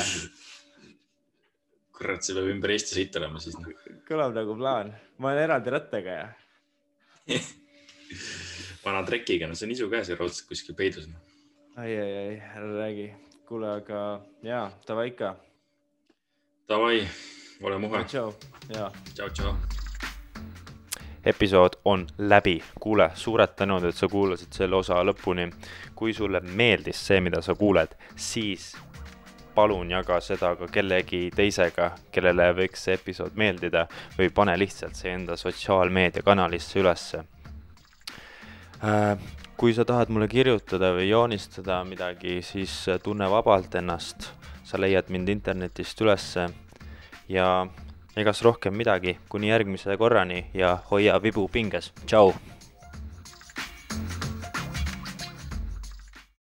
[2.01, 3.75] kurat, see peab ümber Eesti sõit olema siis no..
[4.09, 6.29] kõlab nagu plaan, ma olen eraldi rattaga ja
[8.85, 11.21] vana trekiga, no see on isu käes ja raudselt kuskil peidus no..
[11.77, 13.11] ai, ai, ai, ära räägi.
[13.51, 14.01] kuule, aga
[14.47, 15.35] ja, davai ikka.
[16.71, 17.03] Davai,
[17.67, 18.05] ole muhe.
[18.07, 18.33] tšau,
[18.73, 18.89] ja.
[19.13, 19.90] tšau, tšau
[21.25, 22.63] episood on läbi.
[22.81, 25.51] kuule, suured tänud, et sa kuulasid selle osa lõpuni.
[25.95, 28.77] kui sulle meeldis see, mida sa kuuled, siis
[29.55, 33.87] palun jaga seda ka kellegi teisega, kellele võiks see episood meeldida
[34.19, 37.25] või pane lihtsalt see enda sotsiaalmeediakanalisse ülesse.
[38.85, 39.19] Äh,
[39.61, 44.31] kui sa tahad mulle kirjutada või joonistada midagi, siis tunne vabalt ennast,
[44.65, 46.47] sa leiad mind internetist ülesse
[47.29, 47.67] ja
[48.17, 52.33] egas rohkem midagi, kuni järgmise korrani ja hoia vibu pinges, tšau!